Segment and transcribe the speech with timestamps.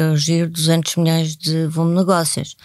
[0.00, 2.56] eu giro 200 milhões de volume de negócios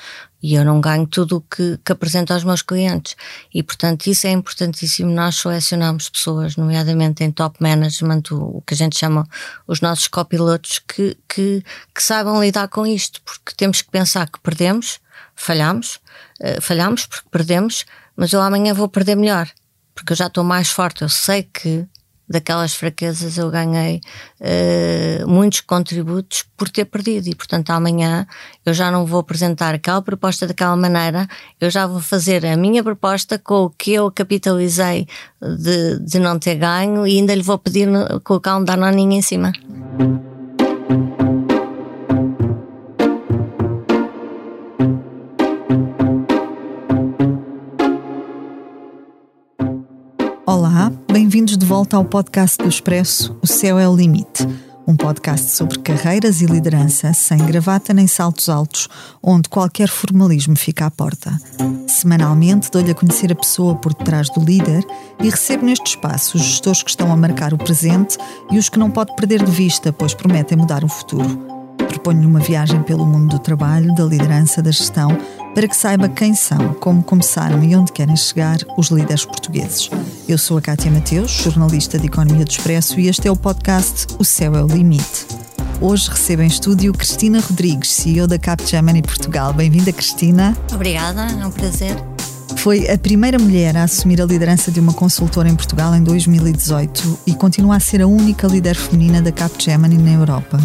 [0.45, 3.15] e eu não ganho tudo o que, que apresento aos meus clientes.
[3.51, 5.11] E, portanto, isso é importantíssimo.
[5.11, 9.27] Nós selecionamos pessoas, nomeadamente em top management, o, o que a gente chama
[9.65, 11.63] os nossos copilotos, que, que,
[11.93, 14.99] que saibam lidar com isto, porque temos que pensar que perdemos,
[15.35, 15.99] falhamos,
[16.39, 17.83] uh, falhamos porque perdemos,
[18.15, 19.49] mas eu amanhã vou perder melhor,
[19.95, 21.01] porque eu já estou mais forte.
[21.01, 21.87] Eu sei que
[22.27, 24.01] daquelas fraquezas eu ganhei
[24.41, 28.25] uh, muitos contributos por ter perdido e portanto amanhã
[28.65, 31.27] eu já não vou apresentar aquela proposta daquela maneira,
[31.61, 35.07] eu já vou fazer a minha proposta com o que eu capitalizei
[35.41, 37.87] de, de não ter ganho e ainda lhe vou pedir
[38.23, 39.51] colocar um danoninho em cima.
[51.45, 54.47] Bem-vindos de volta ao podcast do Expresso O Céu é o Limite,
[54.87, 58.89] um podcast sobre carreiras e liderança sem gravata nem saltos altos,
[59.21, 61.39] onde qualquer formalismo fica à porta.
[61.87, 64.83] Semanalmente dou-lhe a conhecer a pessoa por detrás do líder
[65.21, 68.17] e recebo neste espaço os gestores que estão a marcar o presente
[68.49, 71.54] e os que não pode perder de vista, pois prometem mudar o futuro.
[72.05, 75.17] Proponho-lhe uma viagem pelo mundo do trabalho, da liderança, da gestão
[75.55, 79.89] para que saiba quem são, como começaram e onde querem chegar os líderes portugueses.
[80.29, 84.05] Eu sou a Cátia Mateus, jornalista de Economia do Expresso, e este é o podcast
[84.19, 85.25] O Céu é o Limite.
[85.81, 89.51] Hoje recebo em estúdio Cristina Rodrigues, CEO da Capgemini Portugal.
[89.51, 90.55] Bem-vinda, Cristina.
[90.71, 91.95] Obrigada, é um prazer.
[92.57, 97.21] Foi a primeira mulher a assumir a liderança de uma consultora em Portugal em 2018
[97.25, 100.59] e continua a ser a única líder feminina da Capgemini na Europa.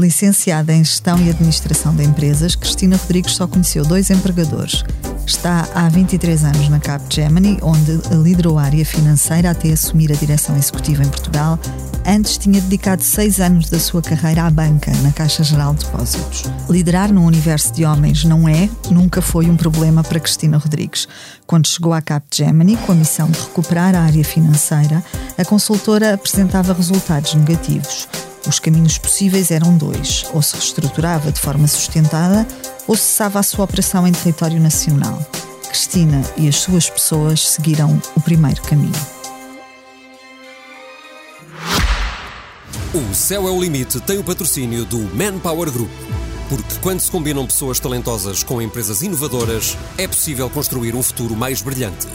[0.00, 4.82] Licenciada em Gestão e Administração de Empresas, Cristina Rodrigues só conheceu dois empregadores.
[5.26, 10.56] Está há 23 anos na Capgemini, onde liderou a área financeira até assumir a direção
[10.56, 11.58] executiva em Portugal.
[12.06, 16.44] Antes tinha dedicado seis anos da sua carreira à banca, na Caixa Geral de Depósitos.
[16.70, 21.06] Liderar num universo de homens não é, nunca foi um problema para Cristina Rodrigues.
[21.46, 25.04] Quando chegou à Capgemini com a missão de recuperar a área financeira,
[25.36, 28.08] a consultora apresentava resultados negativos.
[28.46, 32.46] Os caminhos possíveis eram dois: ou se reestruturava de forma sustentada,
[32.86, 35.18] ou cessava a sua operação em território nacional.
[35.68, 39.20] Cristina e as suas pessoas seguiram o primeiro caminho.
[42.92, 45.90] O Céu é o Limite tem o patrocínio do Manpower Group.
[46.48, 51.62] Porque quando se combinam pessoas talentosas com empresas inovadoras, é possível construir um futuro mais
[51.62, 52.08] brilhante.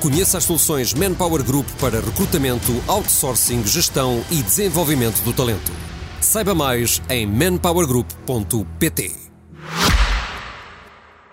[0.00, 5.72] Conheça as soluções Manpower Group para recrutamento, outsourcing, gestão e desenvolvimento do talento.
[6.20, 9.12] Saiba mais em manpowergroup.pt.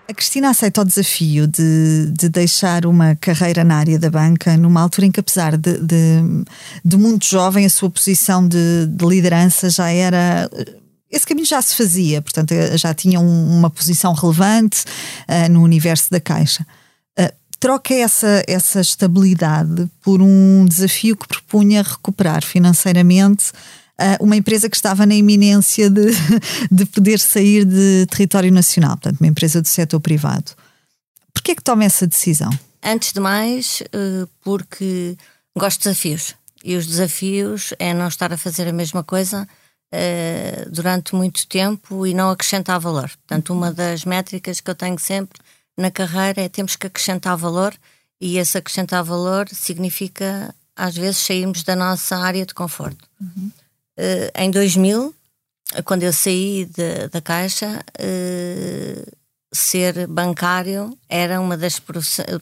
[0.08, 4.80] A Cristina aceita o desafio de, de, deixar uma carreira na área da banca numa
[4.80, 6.44] altura em que, apesar de, de,
[6.84, 10.50] de muito jovem, a sua posição de, de liderança já era
[11.08, 14.84] esse caminho já se fazia, portanto, já tinha uma posição relevante
[15.28, 16.66] uh, no universo da Caixa
[17.66, 24.76] troca essa, essa estabilidade por um desafio que propunha recuperar financeiramente uh, uma empresa que
[24.76, 26.12] estava na iminência de,
[26.70, 30.52] de poder sair de território nacional, portanto, uma empresa do setor privado.
[31.34, 32.56] Porquê é que toma essa decisão?
[32.80, 35.16] Antes de mais, uh, porque
[35.58, 36.36] gosto de desafios.
[36.62, 42.06] E os desafios é não estar a fazer a mesma coisa uh, durante muito tempo
[42.06, 43.10] e não acrescentar valor.
[43.26, 45.40] Portanto, uma das métricas que eu tenho sempre
[45.76, 47.74] na carreira é temos que acrescentar valor
[48.20, 53.08] e esse acrescentar valor significa às vezes sairmos da nossa área de conforto.
[53.20, 53.50] Uhum.
[53.98, 55.14] Uh, em 2000,
[55.84, 59.16] quando eu saí de, da Caixa, uh,
[59.52, 61.80] ser bancário era uma das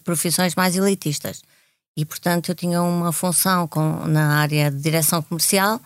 [0.05, 1.43] profissões mais elitistas.
[1.97, 5.81] E, portanto, eu tinha uma função com, na área de direção comercial,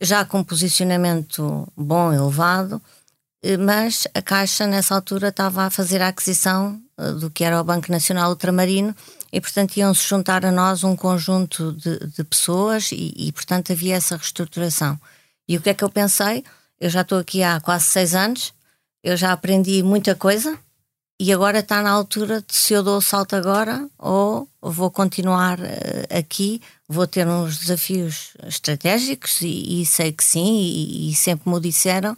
[0.00, 2.82] já com posicionamento bom, elevado,
[3.58, 7.64] mas a Caixa nessa altura estava a fazer a aquisição eh, do que era o
[7.64, 8.94] Banco Nacional Ultramarino
[9.32, 13.96] e, portanto, iam-se juntar a nós um conjunto de, de pessoas e, e, portanto, havia
[13.96, 14.98] essa reestruturação.
[15.48, 16.44] E o que é que eu pensei?
[16.80, 18.52] Eu já estou aqui há quase seis anos,
[19.02, 20.58] eu já aprendi muita coisa
[21.20, 25.58] e agora está na altura de se eu dou o salto agora ou vou continuar
[25.58, 31.48] uh, aqui, vou ter uns desafios estratégicos e, e sei que sim, e, e sempre
[31.48, 32.16] me o disseram,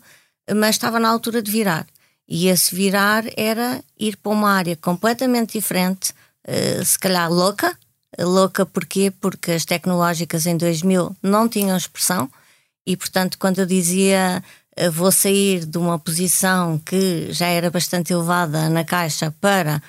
[0.54, 1.86] mas estava na altura de virar.
[2.28, 6.12] E esse virar era ir para uma área completamente diferente,
[6.46, 7.76] uh, se calhar louca.
[8.18, 9.12] Louca porquê?
[9.20, 12.30] Porque as tecnológicas em 2000 não tinham expressão
[12.86, 14.42] e, portanto, quando eu dizia
[14.78, 19.82] uh, vou sair de uma posição que já era bastante elevada na caixa para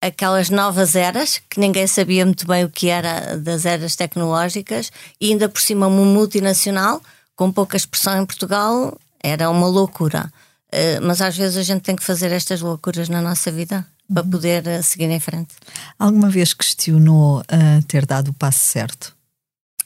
[0.00, 5.30] aquelas novas eras, que ninguém sabia muito bem o que era das eras tecnológicas, e
[5.30, 7.00] ainda por cima uma multinacional
[7.34, 10.30] com pouca expressão em Portugal, Era uma loucura.
[10.68, 14.22] Uh, mas às vezes a gente tem que fazer estas loucuras na nossa vida para
[14.22, 14.30] uhum.
[14.30, 15.54] poder uh, seguir em frente.
[15.98, 19.16] Alguma vez questionou uh, ter dado o passo certo?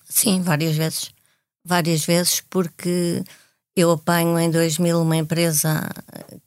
[0.08, 1.12] Sim, várias vezes.
[1.64, 3.22] Várias vezes, porque
[3.76, 5.88] eu apanho em 2000 uma empresa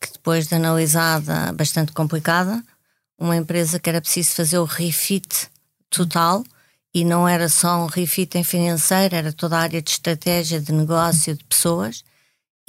[0.01, 2.61] que, depois de analisada, bastante complicada,
[3.17, 5.47] uma empresa que era preciso fazer o refit
[5.89, 6.43] total
[6.93, 10.73] e não era só um refit em financeiro, era toda a área de estratégia, de
[10.73, 12.03] negócio, de pessoas.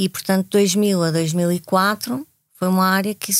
[0.03, 3.33] E, portanto, 2000 a 2004 foi uma área que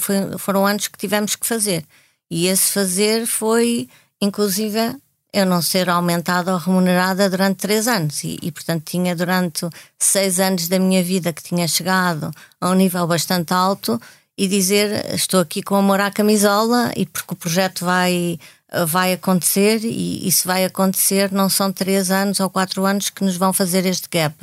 [0.00, 1.84] foi, foram anos que tivemos que fazer.
[2.28, 3.88] E esse fazer foi,
[4.20, 4.96] inclusive,
[5.32, 8.24] eu não ser aumentada ou remunerada durante três anos.
[8.24, 9.64] E, e, portanto, tinha durante
[9.96, 14.00] seis anos da minha vida que tinha chegado a um nível bastante alto
[14.36, 18.40] e dizer estou aqui com amor à camisola e porque o projeto vai,
[18.88, 23.36] vai acontecer e isso vai acontecer não são três anos ou quatro anos que nos
[23.36, 24.34] vão fazer este gap.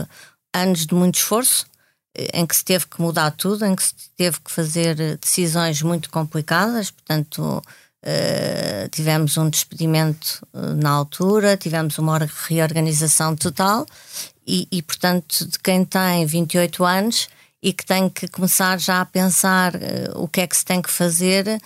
[0.55, 1.65] Anos de muito esforço,
[2.33, 6.09] em que se teve que mudar tudo, em que se teve que fazer decisões muito
[6.09, 12.17] complicadas, portanto, uh, tivemos um despedimento na altura, tivemos uma
[12.47, 13.85] reorganização total
[14.47, 17.27] e, e, portanto, de quem tem 28 anos
[17.61, 19.73] e que tem que começar já a pensar
[20.15, 21.59] o que é que se tem que fazer,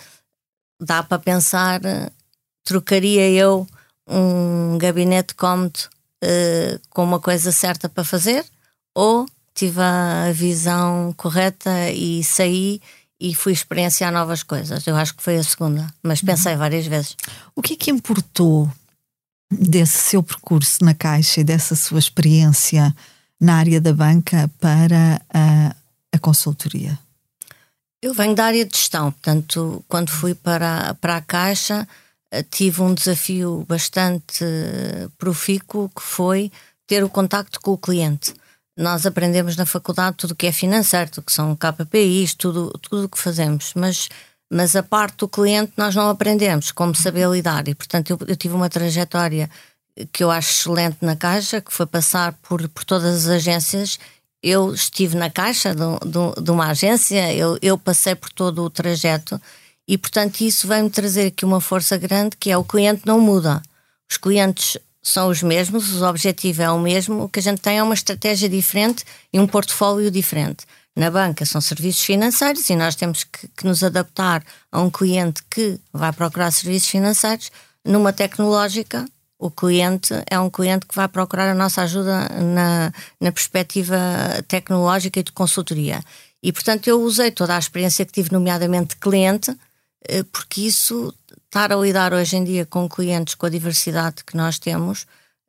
[0.80, 1.80] dá para pensar,
[2.64, 3.68] trocaria eu
[4.08, 5.78] um gabinete cómodo
[6.88, 8.44] com uma coisa certa para fazer
[8.94, 12.80] ou tive a visão correta e saí
[13.20, 14.86] e fui experienciar novas coisas.
[14.86, 16.58] Eu acho que foi a segunda, mas pensei uhum.
[16.58, 17.16] várias vezes.
[17.54, 18.70] O que é que importou
[19.50, 22.94] desse seu percurso na Caixa e dessa sua experiência
[23.38, 25.74] na área da banca para a,
[26.12, 26.98] a consultoria?
[28.00, 31.86] Eu venho da área de gestão, portanto, quando fui para, para a Caixa,
[32.30, 34.42] eh, tive um desafio bastante
[35.18, 36.50] profícuo que foi
[36.86, 38.32] ter o contacto com o cliente
[38.80, 43.04] nós aprendemos na faculdade tudo o que é financeiro, tudo que são KPIs, tudo tudo
[43.04, 44.08] o que fazemos, mas
[44.50, 48.36] mas a parte do cliente nós não aprendemos como saber lidar e portanto eu, eu,
[48.36, 49.50] tive uma trajetória
[50.12, 53.98] que eu acho excelente na Caixa, que foi passar por, por todas as agências.
[54.42, 58.70] Eu estive na Caixa de, de, de uma agência, eu, eu passei por todo o
[58.70, 59.40] trajeto
[59.86, 63.60] e portanto isso vai-me trazer aqui uma força grande que é o cliente não muda.
[64.10, 67.78] Os clientes são os mesmos, o objetivo é o mesmo, o que a gente tem
[67.78, 70.66] é uma estratégia diferente e um portfólio diferente.
[70.94, 75.42] Na banca são serviços financeiros e nós temos que, que nos adaptar a um cliente
[75.48, 77.50] que vai procurar serviços financeiros.
[77.84, 79.06] Numa tecnológica,
[79.38, 83.96] o cliente é um cliente que vai procurar a nossa ajuda na, na perspectiva
[84.46, 86.02] tecnológica e de consultoria.
[86.42, 89.56] E, portanto, eu usei toda a experiência que tive, nomeadamente de cliente,
[90.32, 91.14] porque isso
[91.50, 95.02] estar a lidar hoje em dia com clientes com a diversidade que nós temos,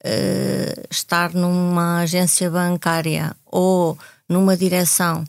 [0.03, 5.23] uh, estar numa agência bancária ou numa direção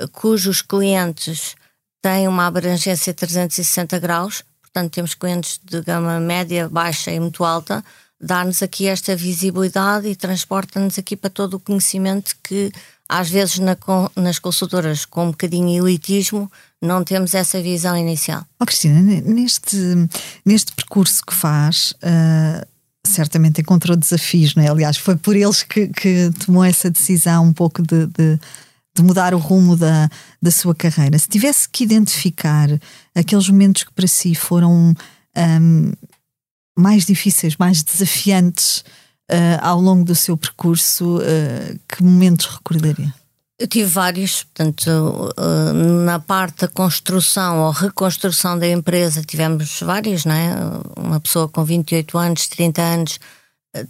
[0.00, 1.54] uh, cujos clientes
[2.02, 7.44] têm uma abrangência de 360 graus, portanto temos clientes de gama média, baixa e muito
[7.44, 7.84] alta,
[8.20, 12.72] dá-nos aqui esta visibilidade e transporta-nos aqui para todo o conhecimento que
[13.08, 13.76] às vezes na,
[14.16, 16.50] nas consultoras com um bocadinho elitismo
[16.82, 18.44] não temos essa visão inicial.
[18.60, 19.76] Oh, Cristina, neste,
[20.44, 22.66] neste percurso que faz, uh,
[23.06, 24.68] certamente encontrou desafios, não é?
[24.68, 28.38] Aliás, foi por eles que, que tomou essa decisão um pouco de, de,
[28.94, 30.10] de, mudar o rumo da,
[30.42, 31.18] da sua carreira.
[31.18, 32.68] Se tivesse que identificar
[33.14, 34.94] aqueles momentos que para si foram
[35.36, 35.92] um,
[36.76, 38.84] mais difíceis, mais desafiantes
[39.30, 43.12] uh, ao longo do seu percurso, uh, que momentos recordaria?
[43.58, 45.72] Eu tive vários, portanto, uh,
[46.04, 50.54] na parte da construção ou reconstrução da empresa tivemos vários, não é?
[50.96, 53.18] Uma pessoa com 28 anos, 30 anos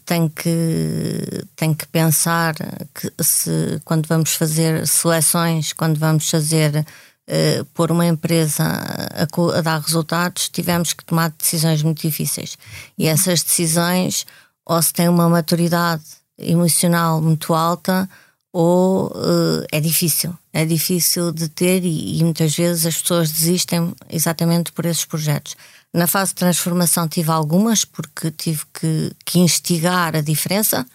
[0.04, 2.54] tem que, tem que pensar
[2.94, 6.84] que se quando vamos fazer seleções, quando vamos fazer
[7.28, 12.56] uh, pôr uma empresa a, a, dar resultados, tivemos que tomar decisões muito difíceis.
[12.98, 14.26] E essas decisões
[14.66, 16.02] ou se tem uma maturidade
[16.36, 18.08] emocional muito alta
[18.52, 20.34] ou uh, é difícil.
[20.52, 25.54] É difícil de ter e, e, muitas vezes as pessoas desistem exatamente por esses projetos.
[25.92, 30.86] Na fase de transformação tive algumas porque tive que, que instigar a diferença,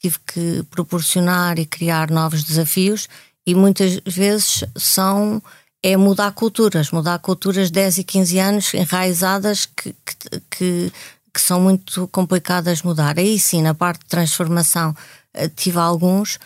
[0.00, 3.08] tive que proporcionar e criar novos desafios
[3.44, 5.42] e muitas vezes são
[5.82, 10.92] é mudar culturas, mudar culturas 10 e 15 anos enraizadas que, que, que
[11.32, 13.18] que são muito complicadas mudar.
[13.18, 14.94] Aí sim, na parte de transformação,
[15.34, 16.38] eh, tive alguns.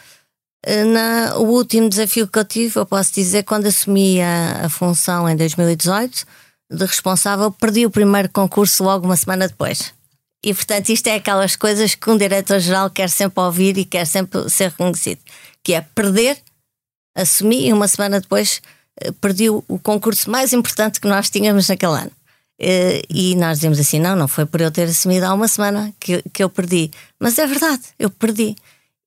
[0.64, 4.68] Eh, na, o último desafio que eu tive, eu posso dizer, quando assumi a, a
[4.68, 6.26] função em 2018
[6.70, 9.92] de responsável, perdi o primeiro concurso logo uma semana depois.
[10.44, 14.48] E portanto, isto é aquelas coisas que um diretor-geral quer sempre ouvir e quer sempre
[14.50, 15.20] ser reconhecido,
[15.62, 16.38] que é perder
[17.14, 18.60] Assumi e uma semana depois
[19.00, 22.10] eh, perdi o concurso mais importante que nós tínhamos naquele ano.
[22.60, 25.92] Uh, e nós dizemos assim: não, não foi por eu ter assumido há uma semana
[25.98, 26.90] que, que eu perdi.
[27.18, 28.54] Mas é verdade, eu perdi.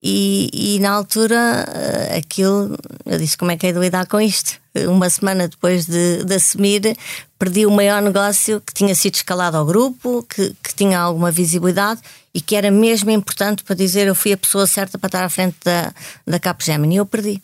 [0.04, 4.20] E, e na altura, uh, aquilo, eu disse: como é que é de lidar com
[4.20, 4.60] isto?
[4.89, 6.96] Uma semana depois de, de, assumir,
[7.39, 12.01] perdi o maior negócio que tinha sido escalado ao grupo, que, que tinha alguma visibilidade
[12.34, 15.30] e que era mesmo importante para dizer eu fui a pessoa certa para estar à
[15.30, 15.92] frente da,
[16.27, 16.96] da Capgemini.
[16.96, 17.42] E eu perdi.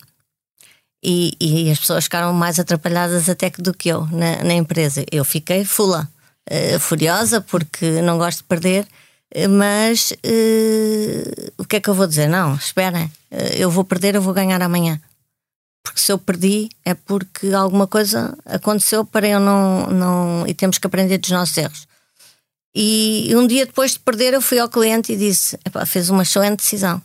[1.04, 5.04] E, e, as pessoas ficaram mais atrapalhadas até que do que eu na, na empresa.
[5.12, 6.10] Eu fiquei fula,
[6.50, 8.88] uh, furiosa, porque não gosto de perder,
[9.50, 12.30] mas uh, o que é que eu vou dizer?
[12.30, 15.02] Não, esperem, uh, eu vou perder, eu vou ganhar amanhã.
[15.84, 19.88] Porque se eu perdi é porque alguma coisa aconteceu para eu não.
[19.88, 21.86] não e temos que aprender dos nossos erros.
[22.74, 26.60] E um dia depois de perder, eu fui ao cliente e disse: fez uma excelente
[26.60, 27.02] decisão.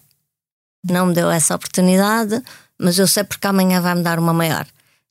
[0.89, 2.41] Não me deu essa oportunidade
[2.79, 4.67] mas eu sei porque amanhã vai-me dar uma maior.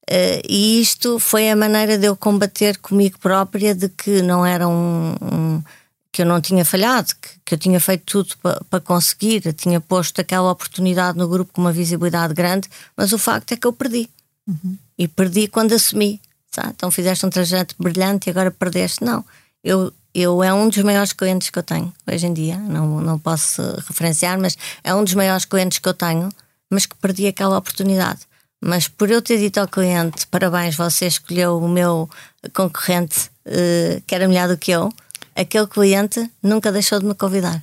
[0.10, 4.68] Uh, e isto foi a maneira de eu combater comigo própria de que não era
[4.68, 5.64] um, um
[6.12, 9.54] que eu não tinha falhado, que, que eu tinha feito tudo para pa conseguir, eu
[9.54, 13.68] tinha posto aquela oportunidade no grupo com uma visibilidade grande, mas o facto é que
[13.68, 14.10] eu perdi.
[14.48, 14.78] Uhum.
[14.98, 16.22] E perdi quando assumi.
[16.50, 16.70] Sabe?
[16.76, 19.04] Então fizeste um trajeto brilhante e agora perdeste.
[19.04, 19.24] Não,
[19.64, 23.20] eu, eu é um dos maiores clientes que eu tenho hoje em dia, não, não
[23.20, 26.30] posso referenciar, mas é um dos maiores clientes que eu tenho
[26.70, 28.22] mas que perdi aquela oportunidade.
[28.62, 32.10] Mas por eu ter dito ao cliente: parabéns, você escolheu o meu
[32.54, 34.92] concorrente uh, que era melhor do que eu,
[35.36, 37.62] aquele cliente nunca deixou de me convidar.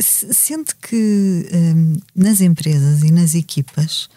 [0.00, 4.08] Sente que um, nas empresas e nas equipas,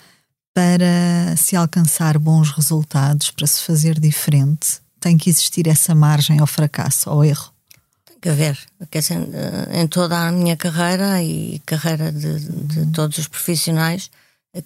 [0.53, 6.47] para se alcançar bons resultados, para se fazer diferente, tem que existir essa margem ao
[6.47, 7.51] fracasso, ao erro?
[8.21, 8.57] Que haver.
[8.89, 14.09] Quer dizer, eh, em toda a minha carreira e carreira de, de todos os profissionais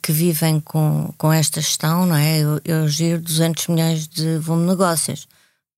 [0.01, 2.39] que vivem com, com esta gestão, não é?
[2.39, 5.27] Eu, eu giro 200 milhões de volume de negócios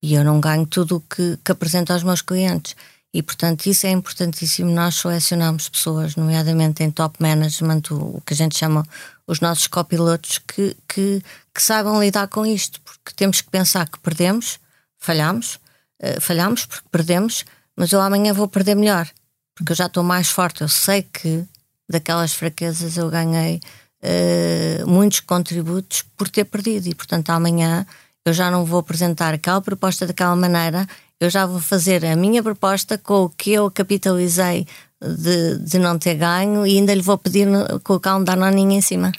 [0.02, 2.76] e eu não ganho tudo o que, que apresento aos meus clientes.
[3.12, 4.70] E, portanto, isso é importantíssimo.
[4.70, 8.84] Nós selecionamos pessoas, nomeadamente em top management, o, o que a gente chama
[9.26, 11.22] os nossos copilotos, que, que,
[11.54, 14.58] que saibam lidar com isto, porque temos que pensar que perdemos,
[14.98, 15.60] falhamos,
[16.02, 17.44] uh, falhamos porque perdemos,
[17.76, 19.08] mas eu amanhã vou perder melhor,
[19.54, 20.62] porque eu já estou mais forte.
[20.62, 21.44] Eu sei que
[21.88, 23.60] daquelas fraquezas eu ganhei
[24.02, 27.86] uh, muitos contributos por ter perdido, e portanto amanhã
[28.24, 30.86] eu já não vou apresentar aquela proposta daquela maneira,
[31.20, 34.66] eu já vou fazer a minha proposta com o que eu capitalizei
[35.00, 37.46] de, de não ter ganho e ainda lhe vou pedir
[37.82, 39.12] colocar um danoninho em cima.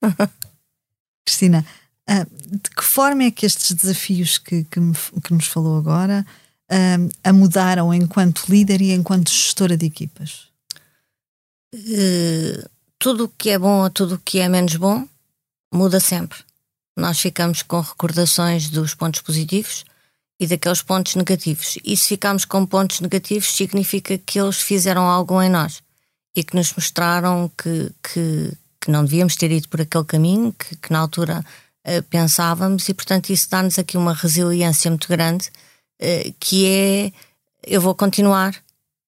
[1.26, 1.64] Cristina,
[2.08, 6.24] uh, de que forma é que estes desafios que, que, me, que nos falou agora
[7.22, 10.48] a mudaram enquanto líder e enquanto gestora de equipas?
[11.74, 15.06] Uh, tudo o que é bom ou tudo o que é menos bom
[15.72, 16.38] muda sempre.
[16.96, 19.84] Nós ficamos com recordações dos pontos positivos
[20.38, 21.78] e daqueles pontos negativos.
[21.84, 25.82] E se ficamos com pontos negativos, significa que eles fizeram algo em nós
[26.34, 30.76] e que nos mostraram que, que, que não devíamos ter ido por aquele caminho, que,
[30.76, 31.44] que na altura
[31.86, 35.50] uh, pensávamos, e portanto isso dá-nos aqui uma resiliência muito grande
[36.38, 37.12] que é
[37.66, 38.54] eu vou continuar.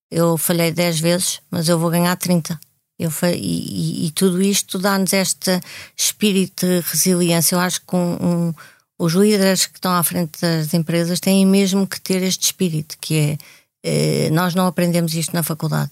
[0.09, 2.59] Eu falhei 10 vezes, mas eu vou ganhar 30.
[2.97, 5.59] Eu, e, e, tudo isto dá-nos este
[5.95, 7.55] espírito de resiliência.
[7.55, 8.53] Eu acho que um, um,
[8.97, 13.15] os líderes que estão à frente das empresas têm mesmo que ter este espírito, que
[13.17, 13.37] é
[13.83, 15.91] eh, nós não aprendemos isto na faculdade.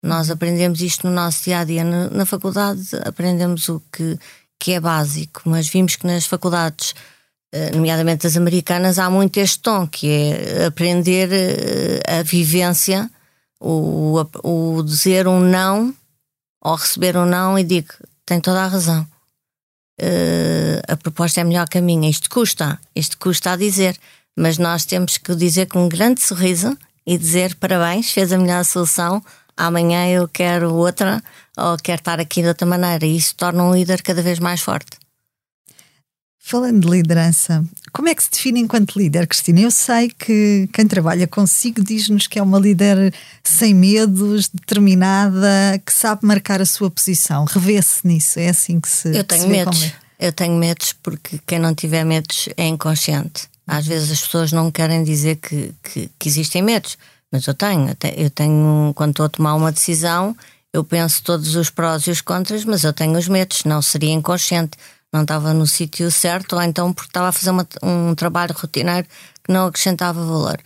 [0.00, 1.82] Nós aprendemos isto no nosso dia a dia.
[1.82, 4.16] Na, na faculdade aprendemos o que,
[4.60, 7.17] que é básico, mas vimos que nas faculdades eh,
[7.74, 13.10] nomeadamente as americanas, há muito este tom, que é aprender eh, a vivência,
[13.60, 15.94] o, o dizer um não
[16.62, 17.88] ou receber um não e digo,
[18.26, 19.06] tem toda a razão.
[20.00, 22.08] Uh, a proposta é melhor que a minha.
[22.08, 23.98] Isto custa, isto custa a dizer,
[24.36, 26.76] mas nós temos que dizer com um grande sorriso
[27.06, 29.24] e dizer parabéns, fez a melhor solução,
[29.56, 31.22] amanhã eu quero outra
[31.56, 33.06] ou quero estar aqui de outra maneira.
[33.06, 34.98] E isso torna um líder cada vez mais forte.
[36.48, 37.62] Falando de liderança,
[37.92, 39.60] como é que se define enquanto líder, Cristina?
[39.60, 43.12] Eu sei que quem trabalha consigo diz-nos que é uma líder
[43.44, 47.44] sem medos, determinada, que sabe marcar a sua posição.
[47.44, 49.14] Revê-se nisso, é assim que se.
[49.14, 49.92] Eu tenho se medos.
[50.18, 53.46] Eu tenho medos porque quem não tiver medos é inconsciente.
[53.66, 56.96] Às vezes as pessoas não querem dizer que, que, que existem medos,
[57.30, 57.94] mas eu tenho.
[58.16, 60.34] Eu tenho, quando estou a tomar uma decisão,
[60.72, 64.14] eu penso todos os prós e os contras, mas eu tenho os medos, não seria
[64.14, 64.78] inconsciente
[65.12, 69.06] não estava no sítio certo, ou então porque estava a fazer uma, um trabalho rotineiro
[69.42, 70.58] que não acrescentava valor.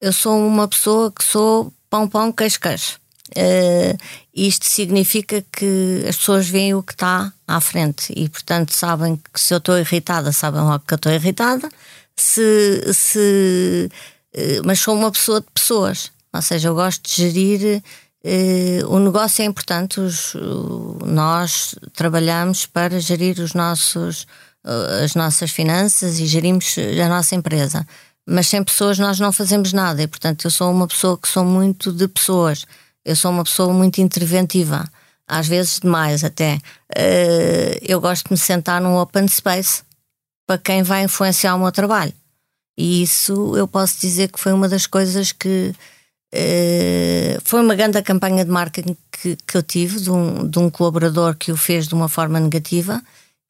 [0.00, 2.98] Eu sou uma pessoa que sou pão, pão, queijo, queijo.
[3.36, 3.98] Uh,
[4.34, 9.40] isto significa que as pessoas veem o que está à frente e, portanto, sabem que
[9.40, 11.68] se eu estou irritada, sabem logo que eu estou irritada.
[12.16, 13.90] Se, se,
[14.34, 17.82] uh, mas sou uma pessoa de pessoas, ou seja, eu gosto de gerir.
[18.24, 20.34] Uh, o negócio é importante, os,
[21.04, 24.26] nós trabalhamos para gerir os nossos,
[25.04, 27.86] as nossas finanças e gerimos a nossa empresa.
[28.26, 31.44] Mas sem pessoas nós não fazemos nada e, portanto, eu sou uma pessoa que sou
[31.44, 32.66] muito de pessoas
[33.08, 34.84] eu sou uma pessoa muito interventiva,
[35.26, 36.56] às vezes demais até.
[36.94, 39.82] Uh, eu gosto de me sentar num open space
[40.46, 42.12] para quem vai influenciar o meu trabalho.
[42.76, 45.74] E isso eu posso dizer que foi uma das coisas que.
[46.34, 50.68] Uh, foi uma grande campanha de marketing que, que eu tive de um, de um
[50.68, 53.02] colaborador que o fez de uma forma negativa,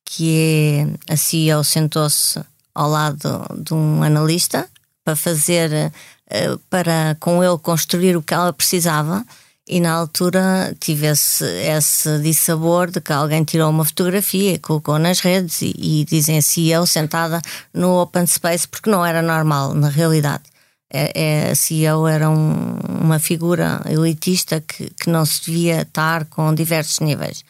[0.05, 2.41] que é a CEO sentou-se
[2.75, 4.69] ao lado de um analista
[5.05, 5.93] para fazer,
[6.31, 9.25] uh, para com ele construir o que ela precisava
[9.69, 15.21] e na altura tive esse, dissabor de que alguém tirou uma fotografia e colocou nas
[15.21, 17.43] redes e, e dizem se eu sentada
[17.75, 20.45] no open space, porque não era normal, na realidade.
[20.91, 26.25] É, é, a CEO era um, uma figura elitista que, que não se devia estar
[26.27, 27.45] com diversos níveis.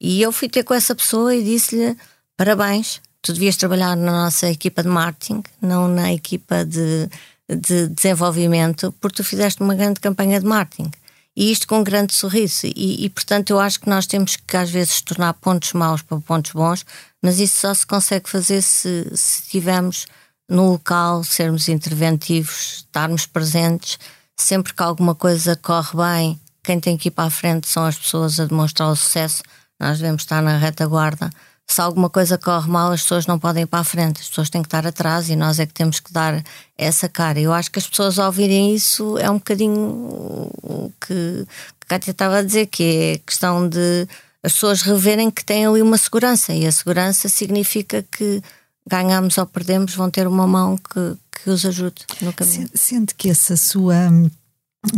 [0.00, 1.96] E eu fui ter com essa pessoa e disse-lhe:
[2.36, 7.08] parabéns, tu devias trabalhar na nossa equipa de marketing, não na equipa de,
[7.48, 10.90] de desenvolvimento, porque tu fizeste uma grande campanha de marketing
[11.36, 12.66] e isto com um grande sorriso.
[12.66, 16.20] E, e, portanto, eu acho que nós temos que, às vezes, tornar pontos maus para
[16.20, 16.84] pontos bons,
[17.22, 20.06] mas isso só se consegue fazer se, se estivermos
[20.52, 23.98] no local, sermos interventivos, estarmos presentes.
[24.36, 27.98] Sempre que alguma coisa corre bem, quem tem que ir para a frente são as
[27.98, 29.42] pessoas a demonstrar o sucesso.
[29.80, 31.30] Nós devemos estar na retaguarda
[31.72, 34.50] se alguma coisa corre mal, as pessoas não podem ir para a frente, as pessoas
[34.50, 36.42] têm que estar atrás e nós é que temos que dar
[36.76, 37.40] essa cara.
[37.40, 41.46] Eu acho que as pessoas ao ouvirem isso é um bocadinho o que
[41.82, 44.06] a Cátia estava a dizer, que é questão de
[44.42, 48.42] as pessoas reverem que têm ali uma segurança e a segurança significa que
[48.88, 52.68] ganhamos ou perdemos, vão ter uma mão que, que os ajude no caminho.
[52.74, 54.30] Sente que essa sua hum,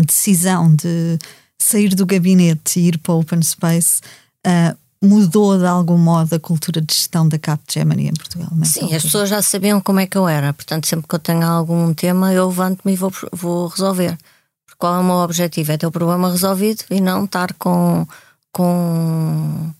[0.04, 1.18] decisão de
[1.58, 4.00] sair do gabinete e ir para o open space
[4.46, 8.48] uh, mudou de algum modo a cultura de gestão da Capgemini em Portugal?
[8.64, 11.46] Sim, as pessoas já sabiam como é que eu era, portanto, sempre que eu tenho
[11.46, 14.16] algum tema, eu levanto-me e vou, vou resolver.
[14.78, 15.72] Qual é o meu objetivo?
[15.72, 18.06] É ter o problema resolvido e não estar com,
[18.50, 19.72] com,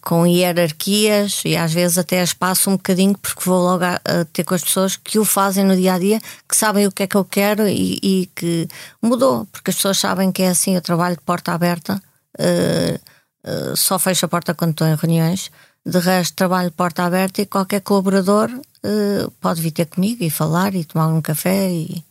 [0.00, 4.44] com hierarquias e às vezes até espaço um bocadinho, porque vou logo a, a ter
[4.44, 7.06] com as pessoas que o fazem no dia a dia, que sabem o que é
[7.06, 8.68] que eu quero e, e que
[9.02, 12.02] mudou, porque as pessoas sabem que é assim, eu trabalho de porta aberta.
[12.38, 12.98] Uh,
[13.46, 15.50] eh, só fecho a porta quando estou em reuniões.
[15.84, 20.74] De resto, trabalho porta aberta e qualquer colaborador uh, pode vir ter comigo e falar
[20.74, 22.04] e tomar um café e,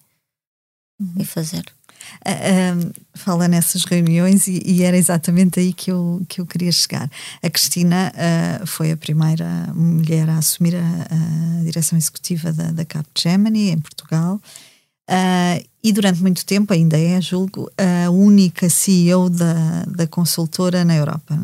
[0.99, 1.15] uhum.
[1.19, 1.65] e fazer.
[2.21, 7.10] Uh, fala nessas reuniões e, e, era exatamente aí que eu, que eu queria chegar.
[7.41, 12.86] A Cristina uh, foi a primeira mulher a assumir a, a direção executiva da, da
[12.86, 14.39] Capgemini em Portugal
[15.10, 20.95] Uh, e durante muito tempo, ainda é, julgo, a única CEO da, da consultora na
[20.95, 21.38] Europa.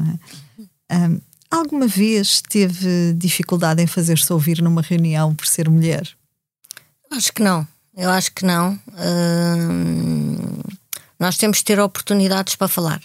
[0.89, 0.97] É?
[0.97, 6.09] Um, alguma vez teve dificuldade em fazer-se ouvir numa reunião por ser mulher?
[7.11, 7.67] Acho que não.
[7.95, 8.79] Eu acho que não.
[11.21, 12.99] Nós temos de ter oportunidades para falar.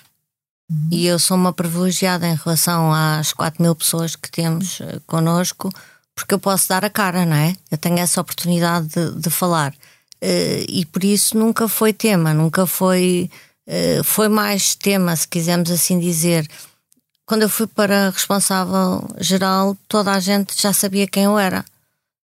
[0.70, 0.88] Uhum.
[0.90, 5.70] E eu sou uma privilegiada em relação às 4 mil pessoas que temos uh, connosco,
[6.14, 7.55] porque eu posso dar a cara, não é?
[7.70, 9.72] Eu tenho essa oportunidade de, de falar.
[10.14, 13.31] Uh, e por isso nunca foi tema, nunca foi.
[13.68, 16.49] Uh, foi mais tema, se quisermos assim dizer.
[17.27, 21.64] Quando eu fui para responsável geral, toda a gente já sabia quem eu era.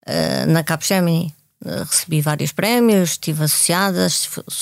[0.09, 4.09] Uh, na Capgemini recebi vários prémios, estive associada,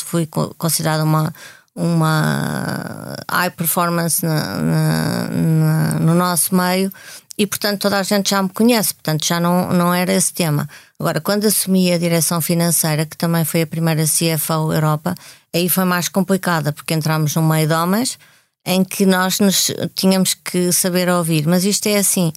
[0.05, 1.33] fui considerada uma,
[1.75, 6.93] uma high performance na, na, na, no nosso meio
[7.41, 10.69] e, portanto, toda a gente já me conhece, portanto, já não, não era esse tema.
[10.99, 15.15] Agora, quando assumi a direção financeira, que também foi a primeira CFO Europa,
[15.55, 18.19] aí foi mais complicada, porque entramos num meio de homens
[18.67, 21.47] em que nós nos tínhamos que saber ouvir.
[21.47, 22.31] Mas isto é assim: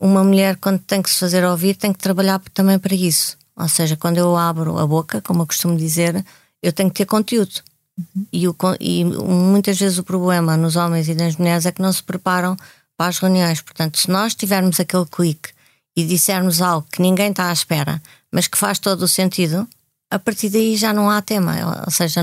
[0.00, 3.36] uma mulher, quando tem que se fazer ouvir, tem que trabalhar também para isso.
[3.58, 6.24] Ou seja, quando eu abro a boca, como eu costumo dizer,
[6.62, 7.60] eu tenho que ter conteúdo.
[7.98, 8.26] Uhum.
[8.32, 11.92] E, o, e muitas vezes o problema nos homens e nas mulheres é que não
[11.92, 12.56] se preparam
[12.96, 13.60] para as reuniões.
[13.60, 15.50] Portanto, se nós tivermos aquele clique
[15.96, 19.66] e dissermos algo que ninguém está à espera, mas que faz todo o sentido,
[20.10, 21.56] a partir daí já não há tema.
[21.84, 22.20] Ou seja,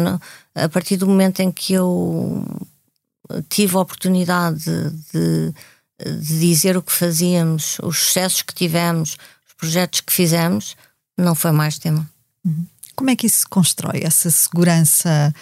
[0.55, 2.45] a partir do momento em que eu
[3.49, 4.63] tive a oportunidade
[5.13, 5.53] de,
[5.99, 9.17] de dizer o que fazíamos, os sucessos que tivemos,
[9.47, 10.75] os projetos que fizemos,
[11.17, 12.07] não foi mais tema.
[12.43, 12.65] Uhum.
[12.95, 15.33] Como é que isso se constrói, essa segurança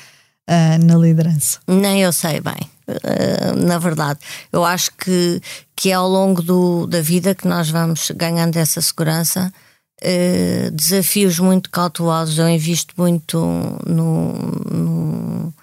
[0.50, 1.60] uh, na liderança?
[1.68, 4.20] Nem eu sei bem, uh, na verdade.
[4.52, 5.42] Eu acho que,
[5.76, 9.54] que é ao longo do, da vida que nós vamos ganhando essa segurança.
[10.02, 13.38] Uh, desafios muito cautelosos, eu invisto muito
[13.86, 14.34] no,
[14.70, 15.54] no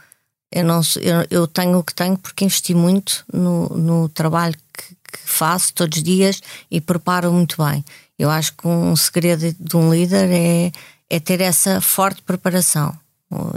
[0.52, 4.94] eu, não, eu, eu, tenho o que tenho porque investi muito no, no trabalho que,
[4.94, 7.84] que, faço todos os dias e preparo muito bem.
[8.20, 10.72] Eu acho que um segredo de um líder é,
[11.08, 12.96] é ter essa forte preparação.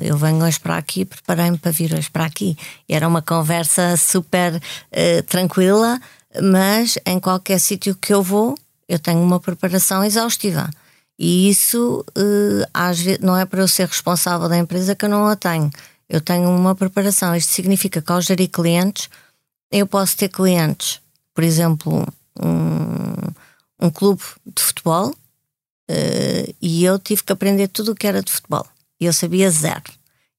[0.01, 2.55] Eu venho hoje para aqui, preparei-me para vir hoje para aqui.
[2.87, 5.99] Era uma conversa super uh, tranquila,
[6.41, 8.55] mas em qualquer sítio que eu vou,
[8.87, 10.69] eu tenho uma preparação exaustiva.
[11.17, 15.09] E isso, uh, às vezes, não é para eu ser responsável da empresa que eu
[15.09, 15.71] não a tenho
[16.13, 17.35] eu tenho uma preparação.
[17.35, 19.09] Isto significa que ao gerir clientes,
[19.71, 21.01] eu posso ter clientes,
[21.33, 22.05] por exemplo,
[22.39, 23.15] um,
[23.83, 28.31] um clube de futebol, uh, e eu tive que aprender tudo o que era de
[28.31, 28.65] futebol.
[28.99, 29.83] E eu sabia zero.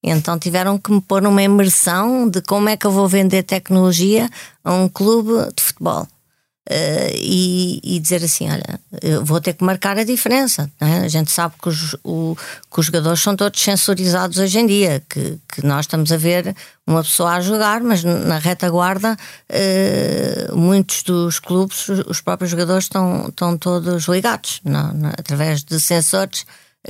[0.03, 4.29] Então tiveram que me pôr numa imersão de como é que eu vou vender tecnologia
[4.63, 6.07] a um clube de futebol.
[6.71, 8.81] Uh, e, e, dizer assim: olha,
[9.23, 10.71] vou ter que marcar a diferença.
[10.81, 11.01] É?
[11.01, 12.35] A gente sabe que os, o,
[12.73, 16.57] que os jogadores são todos sensorizados hoje em dia, que, que nós estamos a ver
[16.87, 23.27] uma pessoa a jogar, mas na retaguarda, uh, muitos dos clubes, os próprios jogadores estão,
[23.29, 26.47] estão todos ligados não, não, através de sensores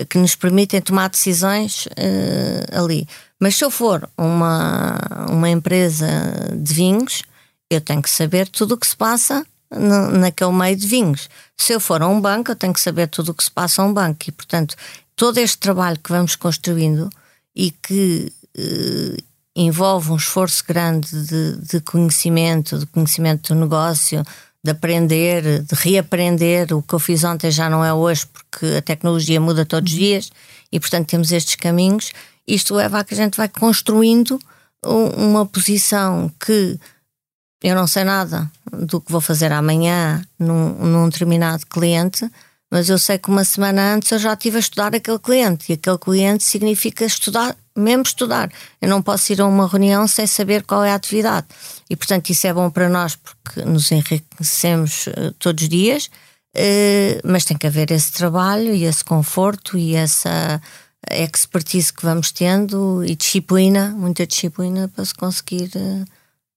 [0.08, 3.08] que nos permitem tomar decisões uh, ali.
[3.40, 4.98] Mas se eu for uma,
[5.30, 6.06] uma empresa
[6.56, 7.22] de vinhos,
[7.68, 9.44] eu tenho que saber tudo o que se passa
[9.78, 11.28] no, naquele meio de vinhos.
[11.56, 13.82] Se eu for a um banco, eu tenho que saber tudo o que se passa
[13.82, 14.24] a um banco.
[14.28, 14.76] E, portanto,
[15.16, 17.10] todo este trabalho que vamos construindo
[17.54, 19.16] e que eh,
[19.54, 24.24] envolve um esforço grande de, de, conhecimento, de conhecimento do negócio,
[24.62, 26.74] de aprender, de reaprender.
[26.74, 29.98] O que eu fiz ontem já não é hoje, porque a tecnologia muda todos os
[29.98, 30.30] dias
[30.72, 32.12] e, portanto, temos estes caminhos.
[32.46, 34.38] Isto leva a que a gente vai construindo
[35.16, 36.78] uma posição que
[37.64, 42.30] eu não sei nada do que vou fazer amanhã num, num determinado cliente,
[42.70, 45.72] mas eu sei que uma semana antes eu já estive a estudar aquele cliente e
[45.72, 48.52] aquele cliente significa estudar, mesmo estudar.
[48.82, 51.46] Eu não posso ir a uma reunião sem saber qual é a atividade.
[51.88, 56.10] E portanto isso é bom para nós porque nos enriquecemos uh, todos os dias,
[56.54, 60.60] uh, mas tem que haver esse trabalho e esse conforto e essa
[61.10, 65.70] expertise que vamos tendo e disciplina, muita disciplina para se conseguir.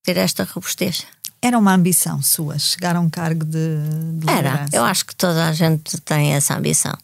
[0.07, 1.05] Ter esta robustez.
[1.41, 3.77] Era uma ambição sua chegar a um cargo de,
[4.13, 6.97] de Era, eu acho que toda a gente tem essa ambição.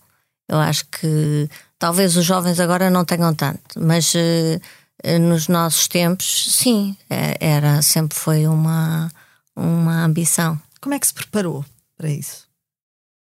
[0.47, 6.55] Eu acho que talvez os jovens agora não tenham tanto, mas uh, nos nossos tempos,
[6.55, 9.11] sim, é, era, sempre foi uma,
[9.53, 10.57] uma ambição.
[10.79, 11.65] Como é que se preparou
[11.97, 12.47] para isso?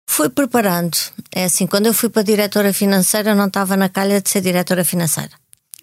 [0.06, 0.98] Fui preparando.
[1.34, 4.42] É assim, quando eu fui para diretora financeira, eu não estava na calha de ser
[4.42, 5.32] diretora financeira.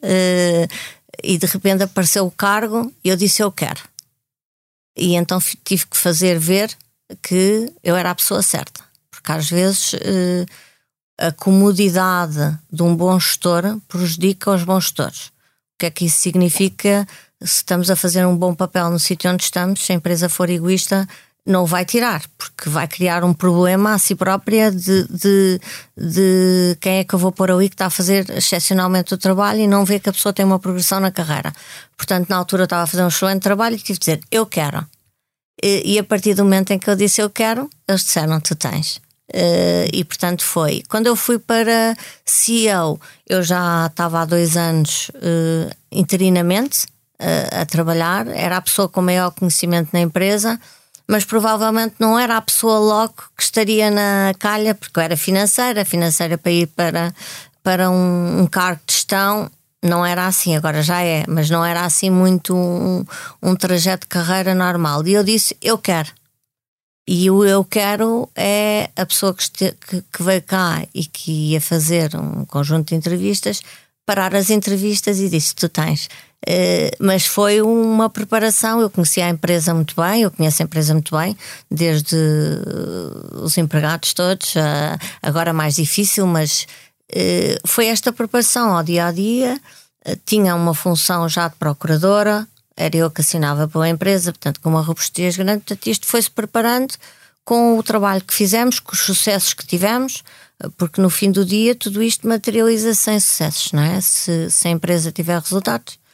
[0.02, 0.68] Uh,
[1.22, 3.80] e de repente apareceu o cargo e eu disse eu quero.
[4.96, 6.76] E então tive que fazer ver
[7.22, 8.82] que eu era a pessoa certa.
[9.10, 10.46] Porque às vezes eh,
[11.18, 15.26] a comodidade de um bom gestor prejudica os bons gestores.
[15.26, 17.06] O que é que isso significa?
[17.40, 20.50] Se estamos a fazer um bom papel no sítio onde estamos, se a empresa for
[20.50, 21.08] egoísta,
[21.48, 25.60] não o vai tirar, porque vai criar um problema a si própria de, de,
[25.96, 29.60] de, quem é que eu vou pôr ali que está a fazer excepcionalmente o trabalho
[29.60, 31.50] e não vê que a pessoa tem uma progressão na carreira.
[31.96, 34.44] Portanto, na altura eu estava a fazer um excelente trabalho e tive de dizer, eu
[34.44, 34.86] quero.
[35.62, 38.54] E, e a partir do momento em que eu disse eu quero, eles disseram, tu
[38.54, 39.00] tens.
[39.34, 40.82] Uh, e portanto foi.
[40.86, 46.84] Quando eu fui para CEO, eu já estava há dois anos uh, interinamente
[47.20, 50.60] uh, a trabalhar, era a pessoa com maior conhecimento na empresa
[51.08, 55.84] mas provavelmente não era a pessoa logo que estaria na calha, porque eu era financeira,
[55.84, 57.14] financeira para ir para,
[57.62, 59.50] para um, um cargo de gestão,
[59.82, 63.04] não era assim, agora já é, mas não era assim muito um,
[63.42, 65.06] um trajeto de carreira normal.
[65.06, 66.10] E eu disse: Eu quero.
[67.06, 71.52] E o eu quero é a pessoa que, este, que, que veio cá e que
[71.52, 73.62] ia fazer um conjunto de entrevistas,
[74.04, 76.08] parar as entrevistas e disse: Tu tens
[76.46, 78.80] Uh, mas foi uma preparação.
[78.80, 81.36] Eu conhecia a empresa muito bem, eu conheço a empresa muito bem,
[81.70, 86.66] desde uh, os empregados todos, uh, agora mais difícil, mas
[87.66, 89.58] foi esta preparação ao dia a dia.
[90.26, 92.46] tinha uma função já de procuradora,
[92.76, 95.64] era eu que assinava pela empresa, portanto, com uma robustez grande.
[95.64, 96.94] Portanto, isto foi-se preparando
[97.46, 100.22] com o trabalho que fizemos, com os sucessos que tivemos,
[100.76, 104.00] porque no fim do dia tudo isto materializa-se em sucessos, não é?
[104.02, 106.07] Se, se a empresa tiver resultados eh,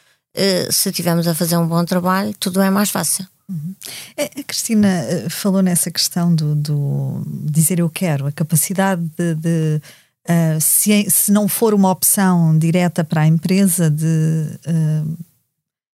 [0.71, 3.25] se estivermos a fazer um bom trabalho, tudo é mais fácil.
[3.47, 3.75] Uhum.
[4.17, 9.81] A Cristina eh, falou nessa questão do, do, dizer eu quero, a capacidade de, de
[10.27, 15.17] uh, se, se não for uma opção direta para a empresa de uh,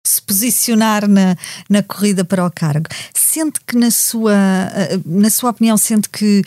[0.06, 1.36] se posicionar na,
[1.68, 2.86] na corrida para o cargo.
[3.12, 4.34] Sente que, na sua,
[5.04, 6.42] na sua opinião, sente que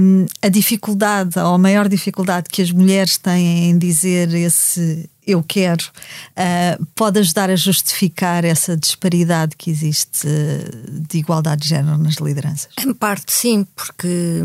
[0.00, 5.42] um, a dificuldade, ou a maior dificuldade que as mulheres têm em dizer esse eu
[5.42, 10.28] quero, uh, pode ajudar a justificar essa disparidade que existe
[11.08, 12.68] de igualdade de género nas lideranças?
[12.78, 14.40] Em parte, sim, porque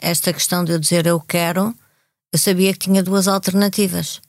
[0.00, 1.74] esta questão de eu dizer eu quero,
[2.32, 4.20] eu sabia que tinha duas alternativas.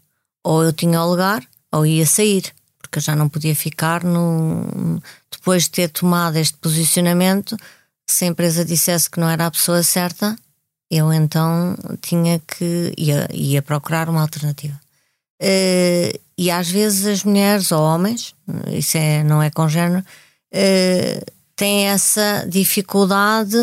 [0.44, 2.52] Ou eu tinha o lugar, ou ia sair
[2.92, 5.02] porque eu já não podia ficar no.
[5.32, 7.56] Depois de ter tomado este posicionamento,
[8.06, 10.36] se a empresa dissesse que não era a pessoa certa,
[10.90, 12.94] eu então tinha que.
[12.98, 14.78] ia, ia procurar uma alternativa.
[15.42, 18.36] Uh, e às vezes as mulheres ou homens,
[18.72, 20.04] isso é, não é congênero,
[20.54, 23.58] uh, têm essa dificuldade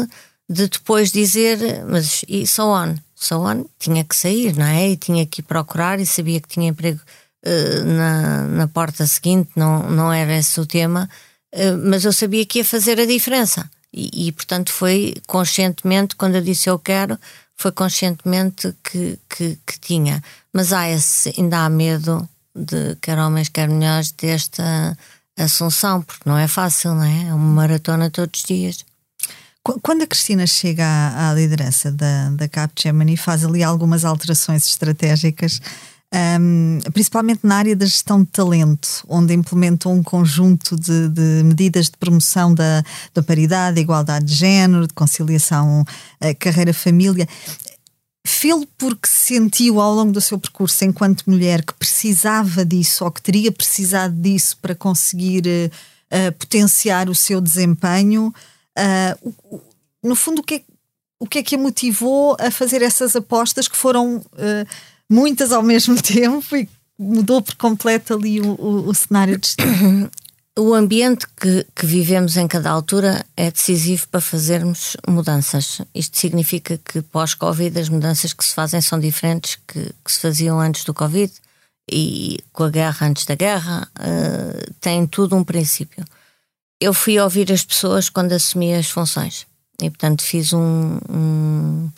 [0.48, 4.90] de depois dizer, mas e so on, so on, tinha que sair, não é?
[4.90, 7.00] E tinha que ir procurar e sabia que tinha emprego
[7.44, 11.08] eh, na, na porta seguinte, não, não era esse o tema,
[11.54, 13.70] uh, mas eu sabia que ia fazer a diferença.
[13.92, 17.18] E, e, portanto, foi conscientemente, quando eu disse eu quero,
[17.58, 20.22] foi conscientemente que, que, que tinha.
[20.52, 24.96] Mas há esse, ainda há medo de quer homens, quer mulheres, desta
[25.36, 27.28] assunção, porque não é fácil, não é?
[27.28, 28.84] É uma maratona todos os dias.
[29.82, 35.60] Quando a Cristina chega à, à liderança da, da Capgemini, faz ali algumas alterações estratégicas
[36.14, 41.86] um, principalmente na área da gestão de talento, onde implementou um conjunto de, de medidas
[41.86, 47.28] de promoção da, da paridade, da igualdade de género, de conciliação uh, carreira-família.
[48.26, 53.22] Fê-lo porque sentiu ao longo do seu percurso, enquanto mulher, que precisava disso ou que
[53.22, 58.32] teria precisado disso para conseguir uh, potenciar o seu desempenho.
[58.78, 59.34] Uh,
[60.02, 60.62] no fundo, o que, é,
[61.20, 64.24] o que é que a motivou a fazer essas apostas que foram
[65.10, 66.68] muitas ao mesmo tempo e
[66.98, 69.54] mudou por completo ali o, o, o cenário de
[70.58, 75.80] O ambiente que, que, vivemos em cada altura é decisivo para fazermos mudanças.
[75.94, 80.58] Isto significa que pós-Covid as mudanças que se fazem são diferentes que, que, se faziam
[80.58, 81.32] antes do Covid
[81.88, 83.88] e com a guerra antes da guerra.
[84.00, 86.04] Uh, tem tudo um princípio.
[86.80, 89.46] Eu fui ouvir as pessoas quando assumi as funções
[89.80, 91.88] e, portanto, fiz um, um,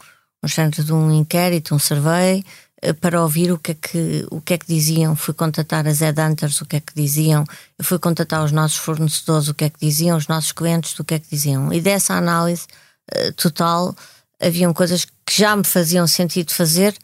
[0.43, 2.70] um de um inquérito, um survey eh,
[3.01, 5.15] para ouvir o que é que, o que, é que diziam.
[5.15, 7.45] Fui contatar as headhunters, o que é que diziam.
[7.83, 10.17] Fui contatar os nossos fornecedores, o que é que diziam.
[10.17, 11.73] Os nossos clientes, o que é que diziam.
[11.73, 12.67] E dessa análise
[13.15, 13.95] uh, total,
[14.41, 16.97] haviam coisas que já me faziam sentido fazer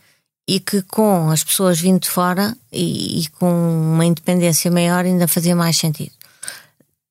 [0.49, 5.29] e que com as pessoas vindo de fora e, e com uma independência maior ainda
[5.29, 6.13] fazia mais sentido.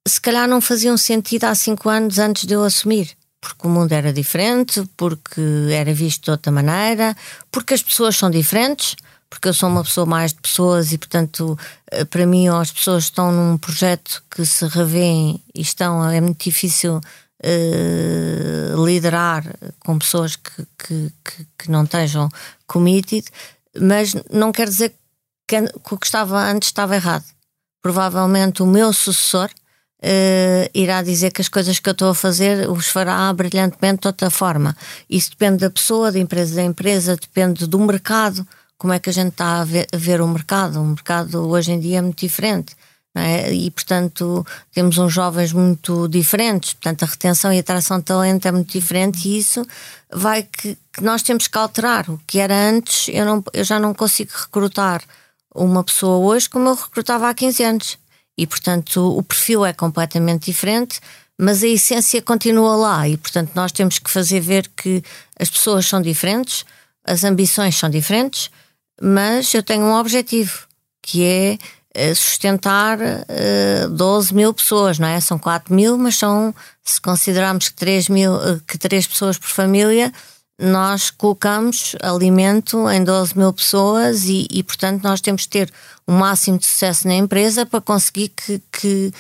[0.08, 3.91] Se calhar não faziam sentido há cinco anos antes de eu assumir porque o mundo
[3.91, 7.15] era diferente, porque era visto de outra maneira,
[7.51, 8.95] porque as pessoas são diferentes,
[9.29, 11.58] porque eu sou uma pessoa mais de pessoas e, portanto,
[11.91, 16.43] eh, para mim, as pessoas estão num projeto que se revêem e estão, é muito
[16.43, 19.43] difícil uh, liderar
[19.79, 22.27] com pessoas que, que, que, que, não estejam
[22.65, 23.27] committed,
[23.79, 24.95] mas não quer dizer
[25.47, 27.25] que, que o que estava antes estava errado.
[27.79, 29.51] Provavelmente o meu sucessor
[30.05, 34.07] uh, irá dizer que as coisas que eu estou a fazer os fará brilhantemente de
[34.07, 34.77] outra forma.
[35.09, 38.47] Isso depende da pessoa, da empresa da empresa, depende do mercado.
[38.77, 40.79] Como é que a gente está a ver, a ver o mercado?
[40.79, 42.75] O mercado hoje em dia é muito diferente.
[43.17, 43.53] É?
[43.53, 48.45] E, portanto, temos uns jovens muito diferentes, portanto, a retenção e a atração de talento
[48.45, 49.65] é muito diferente e isso
[50.11, 52.09] vai que, que, nós temos que alterar.
[52.09, 55.01] O que era antes, eu, não, eu já não consigo recrutar
[55.53, 57.97] uma pessoa hoje como eu recrutava há 15 anos
[58.37, 60.99] e, portanto, o perfil é completamente diferente,
[61.37, 65.03] mas a essência continua lá e, portanto, nós temos que fazer ver que
[65.39, 66.65] as pessoas são diferentes,
[67.03, 68.49] as ambições são diferentes,
[69.01, 70.65] mas eu tenho um objetivo,
[71.01, 71.57] que é
[71.97, 75.21] eh, sustentar uh, 12 mil pessoas, não é?
[75.21, 79.47] São 4 mil, mas são, se considerarmos que 3, mil, eh, que 3 pessoas por
[79.47, 80.11] família,
[80.57, 85.71] nós colocamos alimento em 12 mil pessoas e, e, portanto, nós temos que ter
[86.07, 89.13] o máximo de sucesso na empresa para conseguir que, que,